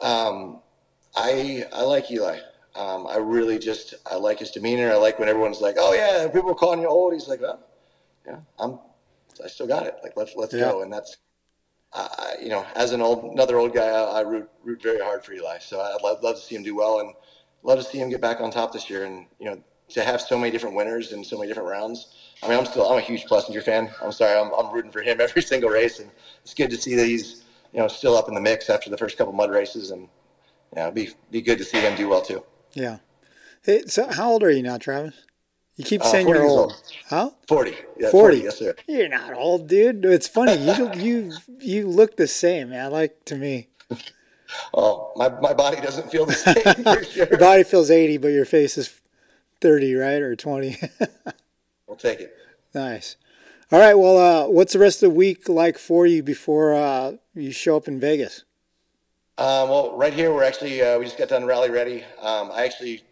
um, 0.00 0.58
I 1.14 1.66
I 1.72 1.82
like 1.82 2.10
Eli. 2.10 2.40
Um, 2.76 3.06
I 3.06 3.16
really 3.16 3.58
just 3.58 3.94
I 4.10 4.16
like 4.16 4.38
his 4.38 4.50
demeanor. 4.50 4.92
I 4.92 4.96
like 4.96 5.18
when 5.18 5.28
everyone's 5.28 5.60
like, 5.60 5.76
oh 5.78 5.94
yeah, 5.94 6.28
people 6.28 6.50
are 6.50 6.54
calling 6.54 6.80
you 6.80 6.88
old. 6.88 7.14
He's 7.14 7.28
like, 7.28 7.40
well, 7.40 7.60
yeah, 8.26 8.38
I'm 8.58 8.78
I 9.42 9.48
still 9.48 9.66
got 9.66 9.86
it. 9.86 9.96
Like 10.02 10.16
let's 10.16 10.34
let's 10.36 10.52
yeah. 10.52 10.60
go. 10.60 10.82
And 10.82 10.92
that's 10.92 11.16
you 12.40 12.48
know, 12.48 12.66
as 12.74 12.92
an 12.92 13.00
old 13.00 13.32
another 13.32 13.58
old 13.58 13.74
guy, 13.74 13.86
I, 13.86 14.02
I, 14.02 14.20
root 14.20 14.48
root 14.64 14.82
very 14.82 15.00
hard 15.00 15.24
for 15.24 15.32
Eli. 15.32 15.58
So 15.58 15.80
I'd 15.80 16.02
love, 16.02 16.22
love 16.22 16.36
to 16.36 16.42
see 16.42 16.54
him 16.54 16.62
do 16.62 16.76
well 16.76 17.00
and 17.00 17.12
love 17.62 17.78
to 17.78 17.84
see 17.84 17.98
him 17.98 18.10
get 18.10 18.20
back 18.20 18.40
on 18.40 18.50
top 18.50 18.72
this 18.72 18.90
year. 18.90 19.04
And 19.04 19.26
you 19.38 19.46
know, 19.46 19.62
to 19.90 20.04
have 20.04 20.20
so 20.20 20.38
many 20.38 20.50
different 20.50 20.76
winners 20.76 21.12
and 21.12 21.24
so 21.24 21.36
many 21.36 21.48
different 21.48 21.68
rounds. 21.68 22.14
I 22.42 22.48
mean, 22.48 22.58
I'm 22.58 22.66
still 22.66 22.88
I'm 22.88 22.98
a 22.98 23.02
huge 23.02 23.24
Plessinger 23.24 23.62
fan. 23.62 23.90
I'm 24.02 24.12
sorry, 24.12 24.38
I'm, 24.38 24.52
I'm 24.52 24.72
rooting 24.72 24.90
for 24.90 25.02
him 25.02 25.20
every 25.22 25.42
single 25.42 25.70
race, 25.70 26.00
and 26.00 26.10
it's 26.42 26.54
good 26.54 26.70
to 26.70 26.76
see 26.76 26.94
that 26.94 27.06
he's 27.06 27.44
you 27.72 27.80
know 27.80 27.88
still 27.88 28.16
up 28.16 28.28
in 28.28 28.34
the 28.34 28.40
mix 28.40 28.70
after 28.70 28.90
the 28.90 28.98
first 28.98 29.16
couple 29.16 29.32
mud 29.32 29.50
races, 29.50 29.90
and 29.90 30.08
yeah, 30.74 30.84
it'd 30.84 30.94
be 30.94 31.10
be 31.30 31.40
good 31.40 31.58
to 31.58 31.64
see 31.64 31.80
him 31.80 31.96
do 31.96 32.08
well 32.08 32.22
too. 32.22 32.42
Yeah. 32.76 32.98
Hey, 33.62 33.82
so 33.86 34.06
how 34.12 34.30
old 34.32 34.42
are 34.42 34.50
you 34.50 34.62
now, 34.62 34.76
Travis? 34.76 35.14
You 35.76 35.84
keep 35.84 36.02
uh, 36.02 36.04
saying 36.04 36.28
you're 36.28 36.44
old. 36.44 36.72
old. 36.72 36.82
Huh? 37.08 37.30
40. 37.48 37.70
Yeah, 37.98 38.10
40. 38.10 38.10
40. 38.10 38.36
Yes, 38.38 38.58
sir. 38.58 38.74
You're 38.86 39.08
not 39.08 39.32
old, 39.32 39.66
dude. 39.66 40.04
It's 40.04 40.28
funny. 40.28 40.56
You 40.56 40.92
you 40.94 41.32
you 41.60 41.86
look 41.88 42.16
the 42.16 42.26
same, 42.26 42.70
man. 42.70 42.92
Like 42.92 43.24
to 43.26 43.36
me. 43.36 43.68
Oh, 44.72 45.12
my, 45.16 45.28
my 45.40 45.52
body 45.52 45.80
doesn't 45.80 46.08
feel 46.08 46.24
the 46.24 46.32
same 46.32 47.04
sure. 47.10 47.26
your 47.26 47.38
body 47.38 47.64
feels 47.64 47.90
80, 47.90 48.18
but 48.18 48.28
your 48.28 48.44
face 48.44 48.78
is 48.78 49.00
30, 49.60 49.96
right? 49.96 50.22
Or 50.22 50.36
20. 50.36 50.78
we'll 51.88 51.96
take 51.96 52.20
it. 52.20 52.32
Nice. 52.72 53.16
All 53.72 53.80
right. 53.80 53.94
Well, 53.94 54.16
uh, 54.16 54.48
what's 54.48 54.72
the 54.72 54.78
rest 54.78 55.02
of 55.02 55.10
the 55.10 55.16
week 55.16 55.48
like 55.48 55.78
for 55.78 56.06
you 56.06 56.22
before 56.22 56.74
uh, 56.74 57.14
you 57.34 57.50
show 57.50 57.76
up 57.76 57.88
in 57.88 57.98
Vegas? 57.98 58.44
Um, 59.38 59.68
well, 59.68 59.94
right 59.96 60.14
here, 60.14 60.32
we're 60.32 60.44
actually, 60.44 60.80
uh, 60.80 60.98
we 60.98 61.04
just 61.04 61.18
got 61.18 61.28
done 61.28 61.44
rally 61.44 61.68
ready. 61.68 62.04
Um, 62.22 62.50
I 62.50 62.64
actually 62.64 63.02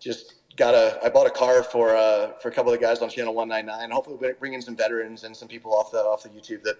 just 0.00 0.34
got 0.56 0.74
a 0.74 0.98
I 1.04 1.08
bought 1.08 1.28
a 1.28 1.30
car 1.30 1.62
for 1.62 1.94
uh, 1.96 2.32
for 2.42 2.48
a 2.48 2.50
couple 2.50 2.72
of 2.72 2.80
the 2.80 2.84
guys 2.84 3.00
on 3.00 3.08
channel 3.08 3.32
199. 3.32 3.90
Hopefully, 3.92 4.16
we'll 4.20 4.32
bring 4.34 4.54
in 4.54 4.60
some 4.60 4.74
veterans 4.76 5.22
and 5.22 5.36
some 5.36 5.46
people 5.46 5.72
off 5.72 5.92
the 5.92 5.98
off 5.98 6.24
the 6.24 6.30
YouTube 6.30 6.64
that, 6.64 6.76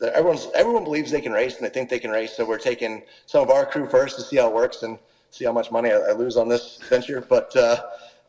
that 0.00 0.12
everyone's 0.14 0.48
everyone 0.56 0.82
believes 0.82 1.12
they 1.12 1.20
can 1.20 1.30
race 1.32 1.56
and 1.56 1.64
they 1.64 1.70
think 1.70 1.88
they 1.88 2.00
can 2.00 2.10
race. 2.10 2.32
So 2.36 2.44
we're 2.44 2.58
taking 2.58 3.02
some 3.26 3.42
of 3.42 3.50
our 3.50 3.64
crew 3.64 3.88
first 3.88 4.16
to 4.16 4.22
see 4.22 4.38
how 4.38 4.48
it 4.48 4.54
works 4.54 4.82
and 4.82 4.98
see 5.30 5.44
how 5.44 5.52
much 5.52 5.70
money 5.70 5.92
I, 5.92 5.98
I 5.98 6.12
lose 6.12 6.36
on 6.36 6.48
this 6.48 6.80
venture. 6.88 7.20
But 7.20 7.54
uh, 7.56 7.80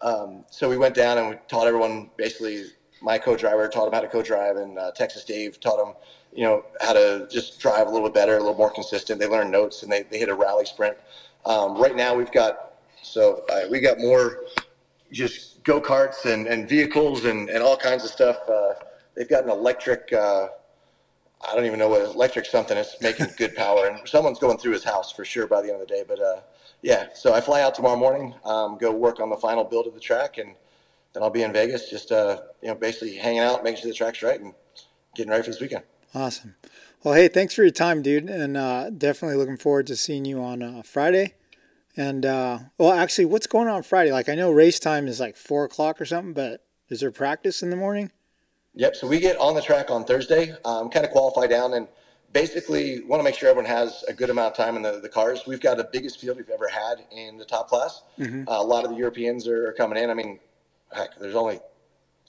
um, 0.02 0.46
so 0.52 0.70
we 0.70 0.78
went 0.78 0.94
down 0.94 1.18
and 1.18 1.30
we 1.30 1.36
taught 1.48 1.66
everyone 1.66 2.12
basically. 2.18 2.66
My 3.02 3.18
co-driver 3.18 3.68
taught 3.68 3.84
them 3.84 3.94
how 3.94 4.00
to 4.00 4.08
co-drive, 4.08 4.56
and 4.56 4.80
uh, 4.80 4.92
Texas 4.92 5.26
Dave 5.26 5.60
taught 5.60 5.76
them, 5.76 5.94
you 6.36 6.44
know, 6.44 6.66
how 6.82 6.94
to 6.94 7.28
just 7.30 7.60
drive 7.60 7.88
a 7.88 7.90
little 7.90 8.08
bit 8.08 8.14
better, 8.14 8.38
a 8.38 8.40
little 8.40 8.56
more 8.56 8.72
consistent. 8.72 9.20
They 9.20 9.28
learned 9.28 9.52
notes 9.52 9.84
and 9.84 9.92
they, 9.92 10.04
they 10.04 10.18
hit 10.18 10.30
a 10.30 10.36
rally 10.36 10.66
sprint. 10.66 10.98
Um, 11.46 11.78
right 11.78 11.96
now, 11.96 12.16
we've 12.16 12.32
got 12.32 12.74
so 13.02 13.44
uh, 13.50 13.62
we 13.70 13.80
got 13.80 14.00
more 14.00 14.40
just 15.12 15.64
go 15.64 15.80
karts 15.80 16.26
and, 16.26 16.48
and 16.48 16.68
vehicles 16.68 17.26
and, 17.26 17.50
and 17.50 17.62
all 17.62 17.78
kinds 17.78 18.04
of 18.04 18.10
stuff. 18.10 18.38
Uh, 18.50 18.74
they've 19.16 19.30
got 19.30 19.44
an 19.44 19.50
electric. 19.50 20.12
Uh, 20.12 20.48
I 21.48 21.56
don't 21.56 21.66
even 21.66 21.78
know 21.80 21.90
what 21.90 22.02
electric 22.02 22.46
something 22.46 22.78
is 22.78 22.96
making 23.02 23.28
good 23.38 23.56
power, 23.56 23.88
and 23.88 24.08
someone's 24.08 24.40
going 24.40 24.58
through 24.58 24.74
his 24.74 24.84
house 24.84 25.12
for 25.12 25.26
sure 25.26 25.46
by 25.46 25.62
the 25.62 25.72
end 25.72 25.82
of 25.82 25.88
the 25.88 25.94
day. 25.94 26.04
But 26.08 26.20
uh, 26.20 26.40
yeah, 26.82 27.08
so 27.14 27.34
I 27.34 27.42
fly 27.42 27.62
out 27.62 27.76
tomorrow 27.76 27.98
morning, 27.98 28.34
um, 28.46 28.78
go 28.78 28.92
work 28.92 29.20
on 29.20 29.30
the 29.30 29.38
final 29.38 29.64
build 29.64 29.88
of 29.88 29.94
the 29.94 30.00
track, 30.00 30.38
and 30.38 30.56
then 31.14 31.22
I'll 31.22 31.30
be 31.30 31.44
in 31.44 31.54
Vegas, 31.54 31.90
just 31.90 32.12
uh, 32.12 32.40
you 32.62 32.70
know, 32.70 32.76
basically 32.76 33.16
hanging 33.16 33.42
out, 33.42 33.64
making 33.64 33.82
sure 33.82 33.92
the 33.92 33.96
track's 33.96 34.24
right, 34.24 34.40
and 34.40 34.54
getting 35.16 35.32
ready 35.32 35.44
for 35.44 35.52
this 35.52 35.62
weekend. 35.62 35.84
Awesome. 36.16 36.56
Well, 37.04 37.16
hey, 37.16 37.28
thanks 37.28 37.54
for 37.54 37.64
your 37.64 37.72
time, 37.72 38.02
dude, 38.02 38.30
and 38.30 38.56
uh, 38.56 38.90
definitely 38.90 39.38
looking 39.38 39.58
forward 39.58 39.88
to 39.88 39.96
seeing 39.96 40.26
you 40.26 40.42
on 40.42 40.62
uh, 40.62 40.82
Friday. 40.84 41.34
And 41.98 42.26
uh, 42.26 42.60
well, 42.78 42.94
actually, 42.94 43.26
what's 43.26 43.48
going 43.48 43.68
on 43.68 43.84
Friday? 43.84 44.12
Like, 44.12 44.30
I 44.30 44.36
know 44.36 44.52
race 44.52 44.80
time 44.80 45.08
is 45.08 45.20
like 45.20 45.36
four 45.36 45.66
o'clock 45.66 46.00
or 46.00 46.06
something, 46.06 46.34
but 46.34 46.66
is 46.90 47.02
there 47.02 47.12
practice 47.12 47.62
in 47.62 47.70
the 47.70 47.76
morning? 47.76 48.12
Yep. 48.76 48.96
So 48.96 49.08
we 49.08 49.20
get 49.20 49.38
on 49.38 49.54
the 49.54 49.62
track 49.62 49.92
on 49.92 50.06
Thursday, 50.06 50.56
um, 50.66 50.90
kind 50.90 51.06
of 51.06 51.12
qualify 51.12 51.48
down, 51.48 51.74
and 51.74 51.88
basically 52.32 53.04
want 53.04 53.20
to 53.20 53.24
make 53.24 53.36
sure 53.36 53.50
everyone 53.50 53.70
has 53.70 54.04
a 54.08 54.14
good 54.14 54.30
amount 54.30 54.52
of 54.52 54.58
time 54.58 54.76
in 54.76 54.82
the, 54.82 55.00
the 55.00 55.10
cars. 55.10 55.44
We've 55.46 55.62
got 55.62 55.78
the 55.78 55.90
biggest 55.92 56.20
field 56.20 56.38
we've 56.38 56.50
ever 56.50 56.68
had 56.68 57.06
in 57.12 57.38
the 57.38 57.46
top 57.46 57.68
class. 57.68 58.04
Mm-hmm. 58.20 58.48
Uh, 58.48 58.62
a 58.62 58.64
lot 58.64 58.86
of 58.86 58.92
the 58.92 58.98
Europeans 58.98 59.48
are 59.48 59.74
coming 59.74 60.02
in. 60.02 60.10
I 60.10 60.14
mean, 60.14 60.40
heck, 60.92 61.20
there's 61.20 61.36
only 61.36 61.60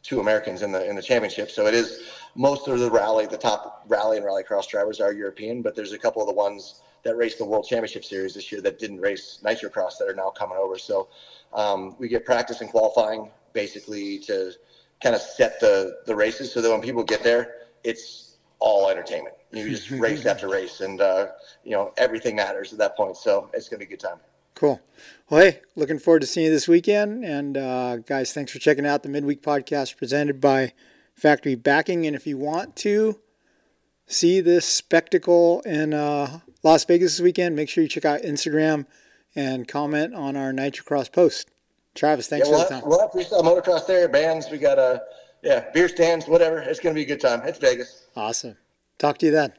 two 0.03 0.21
Americans 0.21 0.63
in 0.63 0.73
the 0.73 0.89
in 0.89 0.97
the 0.97 1.03
championship, 1.03 1.51
so 1.51 1.67
it 1.67 1.75
is 1.75 2.03
most 2.35 2.69
of 2.69 2.79
the 2.79 2.91
rally, 2.91 3.27
the 3.27 3.37
top 3.37 3.85
rally 3.89 4.17
and 4.17 4.27
rallycross 4.27 4.69
drivers 4.69 5.01
are 5.01 5.13
European, 5.13 5.63
but 5.63 5.77
there's 5.77 5.93
a 5.93 5.99
couple 5.99 6.23
of 6.23 6.29
the 6.29 6.35
ones 6.35 6.81
that 7.05 7.17
raced 7.17 7.39
the 7.39 7.45
World 7.45 7.67
Championship 7.67 8.05
Series 8.05 8.35
this 8.35 8.51
year 8.51 8.61
that 8.63 8.79
didn't 8.79 9.01
race 9.01 9.41
Nitrocross 9.45 9.99
that 9.99 10.09
are 10.09 10.15
now 10.15 10.31
coming 10.31 10.57
over. 10.59 10.79
So 10.79 11.09
um, 11.53 11.95
we 11.99 12.09
get 12.09 12.25
practice 12.25 12.61
and 12.61 12.71
qualifying 12.71 13.31
basically 13.53 14.19
to 14.21 14.53
kind 15.03 15.15
of 15.15 15.21
set 15.21 15.61
the 15.61 15.99
the 16.07 16.15
races 16.15 16.53
so 16.53 16.61
that 16.61 16.71
when 16.71 16.81
people 16.81 17.05
get 17.05 17.23
there, 17.23 17.55
it's 17.85 18.37
all 18.59 18.89
entertainment. 18.89 19.37
You 19.53 19.69
just 19.71 19.91
race 19.91 20.27
after 20.27 20.49
race, 20.49 20.81
and 20.81 21.01
uh, 21.01 21.29
you 21.63 21.73
know 21.73 21.93
everything 21.97 22.37
matters 22.37 22.73
at 22.73 22.79
that 22.79 22.97
point. 22.97 23.17
So 23.17 23.51
it's 23.53 23.69
gonna 23.69 23.81
be 23.81 23.85
a 23.85 23.89
good 23.89 24.01
time. 24.01 24.19
Cool. 24.55 24.81
Well, 25.29 25.41
hey, 25.43 25.61
looking 25.75 25.99
forward 25.99 26.21
to 26.21 26.27
seeing 26.27 26.47
you 26.47 26.53
this 26.53 26.69
weekend. 26.69 27.25
And 27.25 27.57
uh, 27.57 27.97
guys, 27.99 28.33
thanks 28.33 28.53
for 28.53 28.61
checking 28.61 28.87
out 28.87 29.03
the 29.03 29.09
midweek 29.09 29.43
podcast 29.43 29.97
presented 29.97 30.41
by 30.41 30.73
Factory 31.15 31.55
Backing. 31.55 32.07
And 32.07 32.15
if 32.15 32.27
you 32.27 32.37
want 32.37 32.77
to 32.77 33.21
see 34.07 34.41
this 34.41 34.67
spectacle 34.67 35.61
in 35.63 35.95
uh, 35.95 36.41
Las 36.63 36.85
Vegas 36.85 37.17
this 37.17 37.23
weekend, 37.23 37.57
make 37.57 37.69
sure 37.69 37.83
you 37.83 37.89
check 37.89 38.05
out 38.05 38.23
Instagram 38.23 38.87
and 39.35 39.67
comment 39.67 40.15
on 40.15 40.37
our 40.37 40.53
Nitrocross 40.53 41.11
post. 41.11 41.51
Travis, 41.95 42.29
thanks 42.29 42.49
yeah, 42.49 42.55
we'll 42.55 42.65
for 42.65 42.75
the 42.75 42.81
time. 42.81 42.89
We'll 42.89 43.01
have 43.01 43.11
freestyle 43.13 43.43
motocross 43.43 43.87
there, 43.87 44.09
bands. 44.09 44.51
We 44.51 44.59
got 44.59 44.79
a 44.79 44.83
uh, 44.83 44.99
yeah 45.43 45.65
beer 45.73 45.89
stands, 45.89 46.27
whatever. 46.27 46.59
It's 46.59 46.81
gonna 46.81 46.95
be 46.95 47.03
a 47.03 47.07
good 47.07 47.21
time. 47.21 47.43
It's 47.45 47.59
Vegas. 47.59 48.07
Awesome. 48.17 48.57
Talk 48.99 49.19
to 49.19 49.27
you 49.27 49.33
then. 49.33 49.53